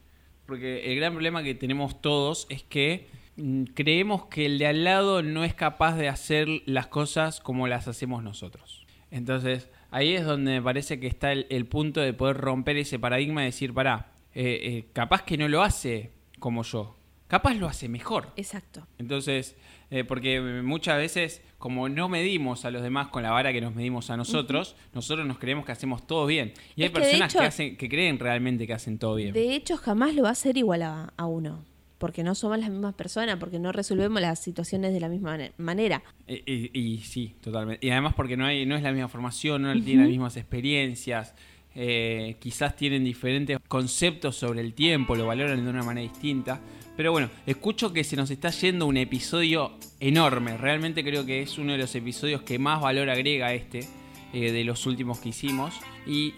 porque 0.46 0.90
el 0.90 0.96
gran 0.96 1.12
problema 1.12 1.42
que 1.42 1.54
tenemos 1.54 2.00
todos 2.00 2.46
es 2.48 2.62
que 2.62 3.08
mm, 3.36 3.64
creemos 3.74 4.26
que 4.26 4.46
el 4.46 4.58
de 4.58 4.66
al 4.66 4.84
lado 4.84 5.22
no 5.22 5.44
es 5.44 5.54
capaz 5.54 5.96
de 5.96 6.08
hacer 6.08 6.48
las 6.66 6.86
cosas 6.86 7.40
como 7.40 7.68
las 7.68 7.86
hacemos 7.86 8.22
nosotros. 8.22 8.86
Entonces, 9.10 9.68
ahí 9.90 10.14
es 10.14 10.24
donde 10.24 10.52
me 10.52 10.62
parece 10.62 11.00
que 11.00 11.06
está 11.06 11.32
el, 11.32 11.66
punto 11.66 12.00
de 12.00 12.12
poder 12.14 12.36
romper 12.36 12.76
ese 12.76 12.98
paradigma 12.98 13.42
y 13.42 13.46
decir, 13.46 13.74
pará, 13.74 14.12
eh, 14.34 14.60
eh, 14.62 14.86
capaz 14.92 15.22
que 15.22 15.36
no 15.36 15.48
lo 15.48 15.62
hace 15.62 16.12
como 16.38 16.62
yo, 16.62 16.96
capaz 17.30 17.54
lo 17.54 17.68
hace 17.68 17.88
mejor. 17.88 18.32
Exacto. 18.36 18.86
Entonces, 18.98 19.56
eh, 19.90 20.02
porque 20.02 20.40
muchas 20.40 20.98
veces, 20.98 21.42
como 21.58 21.88
no 21.88 22.08
medimos 22.08 22.64
a 22.64 22.72
los 22.72 22.82
demás 22.82 23.06
con 23.08 23.22
la 23.22 23.30
vara 23.30 23.52
que 23.52 23.60
nos 23.60 23.72
medimos 23.72 24.10
a 24.10 24.16
nosotros, 24.16 24.74
nosotros 24.92 25.24
nos 25.26 25.38
creemos 25.38 25.64
que 25.64 25.70
hacemos 25.70 26.06
todo 26.08 26.26
bien. 26.26 26.52
Y 26.74 26.82
hay 26.82 26.88
personas 26.88 27.32
que, 27.32 27.38
hacen, 27.38 27.76
que 27.76 27.88
creen 27.88 28.18
realmente 28.18 28.66
que 28.66 28.72
hacen 28.72 28.98
todo 28.98 29.14
bien. 29.14 29.32
De 29.32 29.54
hecho, 29.54 29.76
jamás 29.76 30.14
lo 30.14 30.24
va 30.24 30.30
a 30.30 30.32
hacer 30.32 30.56
igual 30.56 30.82
a, 30.82 31.24
uno 31.24 31.64
porque 31.98 32.24
no 32.24 32.34
somos 32.34 32.58
las 32.58 32.70
mismas 32.70 32.94
personas, 32.94 33.36
porque 33.36 33.58
no 33.58 33.72
resolvemos 33.72 34.22
las 34.22 34.42
situaciones 34.42 34.94
de 34.94 35.00
la 35.00 35.08
misma 35.10 35.36
manera. 35.58 36.02
Y, 36.26 36.98
sí, 37.04 37.34
totalmente. 37.42 37.86
Y 37.86 37.90
además 37.90 38.14
porque 38.14 38.38
no 38.38 38.46
hay 38.46 38.64
no 38.64 38.74
es 38.74 38.82
la 38.82 38.90
misma 38.90 39.08
formación, 39.08 39.62
no 39.62 39.72
tienen 39.74 39.98
las 39.98 40.08
mismas 40.08 40.36
experiencias, 40.38 41.34
eh, 41.74 42.36
quizás 42.40 42.74
tienen 42.74 43.04
diferentes 43.04 43.58
conceptos 43.68 44.34
sobre 44.34 44.62
el 44.62 44.72
tiempo, 44.72 45.14
lo 45.14 45.26
valoran 45.26 45.62
de 45.62 45.70
una 45.70 45.82
manera 45.82 46.10
distinta. 46.10 46.60
Pero 47.00 47.12
bueno, 47.12 47.30
escucho 47.46 47.94
que 47.94 48.04
se 48.04 48.14
nos 48.14 48.30
está 48.30 48.50
yendo 48.50 48.84
un 48.84 48.98
episodio 48.98 49.72
enorme. 50.00 50.58
Realmente 50.58 51.02
creo 51.02 51.24
que 51.24 51.40
es 51.40 51.56
uno 51.56 51.72
de 51.72 51.78
los 51.78 51.94
episodios 51.94 52.42
que 52.42 52.58
más 52.58 52.78
valor 52.82 53.08
agrega 53.08 53.54
este 53.54 53.88
eh, 54.34 54.52
de 54.52 54.64
los 54.64 54.84
últimos 54.84 55.18
que 55.18 55.30
hicimos. 55.30 55.72
¿Y 56.06 56.34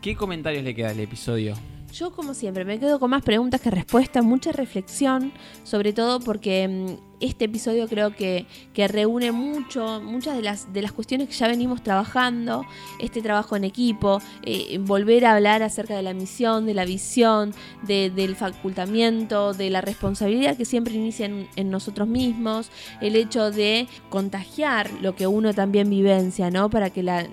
qué 0.00 0.16
comentarios 0.16 0.64
le 0.64 0.74
queda 0.74 0.88
al 0.92 1.00
episodio? 1.00 1.56
Yo, 1.92 2.12
como 2.12 2.34
siempre, 2.34 2.64
me 2.64 2.78
quedo 2.78 3.00
con 3.00 3.10
más 3.10 3.22
preguntas 3.22 3.60
que 3.60 3.70
respuestas, 3.70 4.22
mucha 4.22 4.52
reflexión, 4.52 5.32
sobre 5.64 5.94
todo 5.94 6.20
porque 6.20 6.68
mm, 6.68 7.08
este 7.20 7.46
episodio 7.46 7.88
creo 7.88 8.14
que, 8.14 8.46
reúne 8.88 9.32
mucho, 9.32 10.00
muchas 10.02 10.36
de 10.36 10.42
las, 10.42 10.72
de 10.72 10.82
las 10.82 10.92
cuestiones 10.92 11.28
que 11.28 11.34
ya 11.34 11.48
venimos 11.48 11.82
trabajando, 11.82 12.64
este 13.00 13.22
trabajo 13.22 13.56
en 13.56 13.64
equipo, 13.64 14.20
eh, 14.44 14.78
volver 14.78 15.24
a 15.24 15.34
hablar 15.34 15.62
acerca 15.62 15.96
de 15.96 16.02
la 16.02 16.12
misión, 16.12 16.66
de 16.66 16.74
la 16.74 16.84
visión, 16.84 17.54
del 17.82 18.36
facultamiento, 18.36 19.54
de 19.54 19.70
la 19.70 19.80
responsabilidad 19.80 20.56
que 20.56 20.66
siempre 20.66 20.94
inicia 20.94 21.26
en, 21.26 21.70
nosotros 21.70 22.06
mismos, 22.06 22.70
el 23.00 23.16
hecho 23.16 23.50
de 23.50 23.88
contagiar 24.10 24.90
lo 25.00 25.16
que 25.16 25.26
uno 25.26 25.54
también 25.54 25.90
vivencia, 25.90 26.50
¿no? 26.50 26.70
Para 26.70 26.90
que 26.90 27.02
la, 27.02 27.26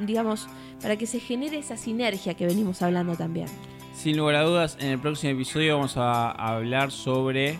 digamos, 0.00 0.48
para 0.82 0.96
que 0.96 1.06
se 1.06 1.20
genere 1.20 1.58
esa 1.58 1.76
sinergia 1.76 2.34
que 2.34 2.46
venimos 2.46 2.82
hablando 2.82 3.14
también. 3.16 3.48
Sin 3.94 4.16
lugar 4.16 4.34
a 4.34 4.42
dudas, 4.42 4.76
en 4.80 4.88
el 4.88 4.98
próximo 4.98 5.32
episodio 5.32 5.76
vamos 5.76 5.96
a 5.96 6.30
hablar 6.32 6.90
sobre 6.90 7.58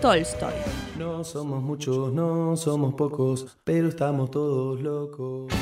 Tolstoy. 0.00 0.54
No 0.98 1.22
somos 1.22 1.62
muchos, 1.62 2.14
no 2.14 2.56
somos 2.56 2.94
pocos, 2.94 3.58
pero 3.62 3.88
estamos 3.88 4.30
todos 4.30 4.80
locos. 4.80 5.52